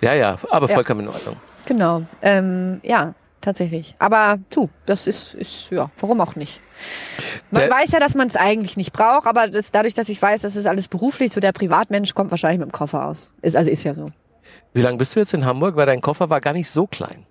[0.00, 0.74] Ja, ja, aber Ja.
[0.74, 1.36] vollkommen in Ordnung.
[1.66, 2.02] Genau.
[2.22, 3.94] Ähm, ja, tatsächlich.
[3.98, 6.60] Aber du, das ist, ist ja, warum auch nicht?
[7.50, 10.20] Man Der- weiß ja, dass man es eigentlich nicht braucht, aber das, dadurch, dass ich
[10.20, 13.30] weiß, das ist alles beruflich, so der Privatmensch kommt wahrscheinlich mit dem Koffer aus.
[13.42, 14.06] Ist, also ist ja so.
[14.72, 15.76] Wie lange bist du jetzt in Hamburg?
[15.76, 17.26] Weil dein Koffer war gar nicht so klein.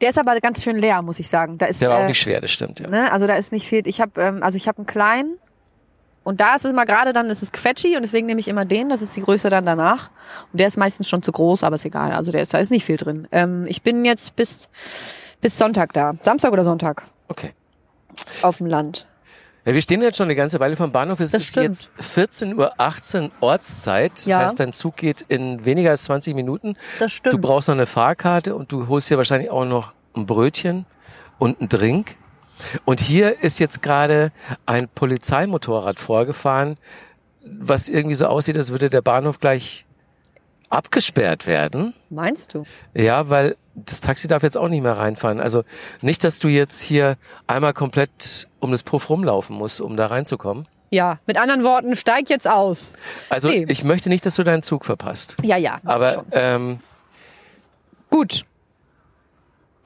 [0.00, 1.58] Der ist aber ganz schön leer, muss ich sagen.
[1.58, 2.88] Da ist, Der war auch äh, nicht schwer, das stimmt, ja.
[2.88, 3.86] ne, also da ist nicht viel.
[3.86, 5.38] Ich habe, ähm, also ich habe einen kleinen
[6.24, 8.64] und da ist es immer gerade dann, ist es quetschi und deswegen nehme ich immer
[8.64, 8.88] den.
[8.88, 10.10] Das ist die Größe dann danach.
[10.52, 12.12] Und der ist meistens schon zu groß, aber ist egal.
[12.12, 13.26] Also der ist, da ist nicht viel drin.
[13.32, 14.68] Ähm, ich bin jetzt bis
[15.42, 17.52] bis Sonntag da, Samstag oder Sonntag Okay.
[18.40, 19.06] auf dem Land.
[19.64, 21.20] Ja, wir stehen jetzt schon eine ganze Weile vom Bahnhof.
[21.20, 21.66] Es Das ist stimmt.
[21.66, 24.12] jetzt 14.18 Uhr Ortszeit.
[24.14, 24.38] Das Ja.
[24.38, 26.74] heißt, dein Zug geht in weniger als 20 Minuten.
[26.98, 27.32] Das stimmt.
[27.34, 30.84] Du brauchst noch eine Fahrkarte und du holst dir wahrscheinlich auch noch ein Brötchen
[31.38, 32.16] und einen Drink.
[32.84, 34.32] Und hier ist jetzt gerade
[34.66, 36.74] ein Polizeimotorrad vorgefahren,
[37.44, 39.86] was irgendwie so aussieht, als würde der Bahnhof gleich
[40.72, 41.92] abgesperrt werden.
[42.10, 42.64] Meinst du?
[42.94, 45.40] Ja, weil das Taxi darf jetzt auch nicht mehr reinfahren.
[45.40, 45.64] Also
[46.00, 47.16] nicht, dass du jetzt hier
[47.46, 50.66] einmal komplett um das Puff rumlaufen musst, um da reinzukommen.
[50.90, 52.94] Ja, mit anderen Worten, steig jetzt aus.
[53.30, 53.64] Also Nee.
[53.68, 55.36] ich möchte nicht, dass du deinen Zug verpasst.
[55.42, 55.80] Ja, ja.
[55.84, 56.24] Aber schon.
[56.32, 56.78] ähm,
[58.10, 58.44] gut.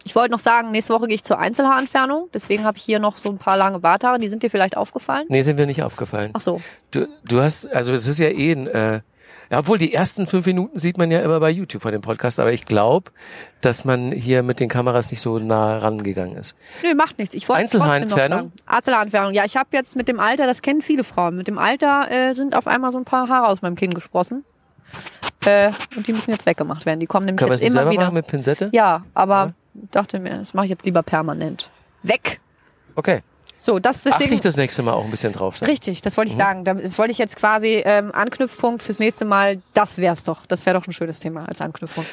[0.05, 2.29] Ich wollte noch sagen, nächste Woche gehe ich zur Einzelhaarentfernung.
[2.33, 4.19] Deswegen habe ich hier noch so ein paar lange Barthaare.
[4.21, 5.27] Die sind dir vielleicht aufgefallen?
[5.29, 6.31] nee, sind mir nicht aufgefallen.
[6.35, 6.61] Ach so.
[6.93, 9.01] Du, du hast, also es ist ja eh ein, äh,
[9.51, 12.41] Ja, obwohl die ersten fünf Minuten sieht man ja immer bei YouTube von dem Podcast,
[12.41, 13.13] aber ich glaube,
[13.61, 16.57] dass man hier mit den Kameras nicht so nah rangegangen ist.
[16.83, 17.35] Nö, macht nichts.
[17.35, 18.53] Ich wollte Einzelhaarentfernung?
[18.67, 19.35] Einzelhaarentfernung.
[19.35, 22.33] Ja, ich habe jetzt mit dem Alter, das kennen viele Frauen, mit dem Alter äh,
[22.35, 24.45] sind auf einmal so ein paar Haare aus meinem Kinn gesprossen.
[25.45, 27.01] Äh, und die müssen jetzt weggemacht werden.
[27.01, 28.03] Die kommen nämlich Kann jetzt immer selber wieder.
[28.03, 28.69] machen mit Pinzette?
[28.73, 31.71] Ja, aber dachte mir, das mache ich jetzt lieber permanent.
[32.03, 32.41] Weg!
[32.95, 33.21] Okay.
[33.67, 34.37] So, das ist Achte deswegen.
[34.37, 35.59] ich das nächste Mal auch ein bisschen drauf.
[35.59, 35.69] Dann.
[35.69, 36.63] Richtig, das wollte ich sagen.
[36.63, 39.61] Das wollte ich jetzt quasi ähm, Anknüpfpunkt fürs nächste Mal.
[39.75, 40.47] Das wär's doch.
[40.47, 42.07] Das wäre doch ein schönes Thema als Anknüpfung.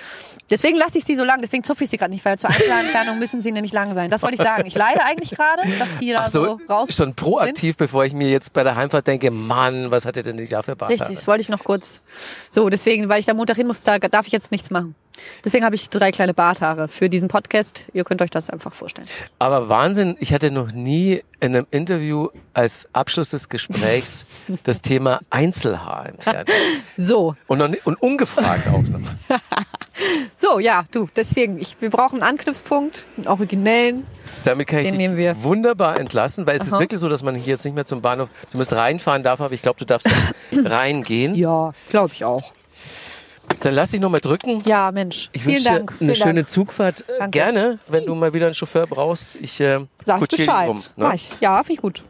[0.50, 1.42] Deswegen lasse ich sie so lang.
[1.42, 4.10] Deswegen zupfe ich sie gerade nicht, weil zur Einzelentfernung müssen sie nämlich lang sein.
[4.10, 4.66] Das wollte ich sagen.
[4.66, 8.14] Ich leide eigentlich gerade, dass die da Ach so, so raus schon proaktiv, bevor ich
[8.14, 10.90] mir jetzt bei der Heimfahrt denke, Mann, was hat er denn nicht dafür Bart?
[10.90, 12.02] Richtig, das wollte ich noch kurz.
[12.50, 14.96] So, deswegen, weil ich da Montag hin muss, da darf ich jetzt nichts machen.
[15.44, 17.84] Deswegen habe ich drei kleine Barthaare für diesen Podcast.
[17.94, 19.08] Ihr könnt euch das einfach vorstellen.
[19.40, 24.26] Aber Wahnsinn, ich hatte noch nie in einem Interview als Abschluss des Gesprächs
[24.64, 26.50] das Thema Einzelhaar entfernt.
[26.96, 29.00] So, Und, noch, und ungefragt auch noch.
[30.38, 34.06] so, ja, du, deswegen, ich, wir brauchen einen Anknüpfpunkt, einen originellen.
[34.44, 36.82] Damit kann ich Den dich wunderbar entlassen, weil es ist Aha.
[36.82, 39.62] wirklich so, dass man hier jetzt nicht mehr zum Bahnhof zumindest reinfahren darf, aber ich
[39.64, 41.36] glaube, du darfst da reingehen.
[41.36, 42.54] Ja, glaube ich auch.
[43.62, 44.62] Dann lass dich nochmal drücken.
[44.66, 45.30] Ja, Mensch.
[45.32, 45.90] Ich vielen wünsche dir Dank.
[45.92, 46.50] eine vielen schöne Dank.
[46.50, 47.02] Zugfahrt.
[47.08, 47.32] Äh, Danke.
[47.40, 49.36] Gerne, wenn du mal wieder einen Chauffeur brauchst.
[49.42, 50.70] Ich äh, Sag ich Bescheid.
[50.70, 50.82] um.
[50.98, 51.12] Ne?
[51.16, 51.32] Ich.
[51.40, 52.04] Ja, finde ich gut.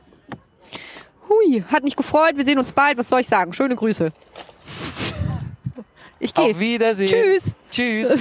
[1.29, 2.37] Hui, hat mich gefreut.
[2.37, 2.97] Wir sehen uns bald.
[2.97, 3.53] Was soll ich sagen?
[3.53, 4.11] Schöne Grüße.
[6.19, 6.45] Ich gehe.
[6.51, 7.09] Auf Wiedersehen.
[7.09, 7.55] Tschüss.
[7.69, 8.19] Tschüss.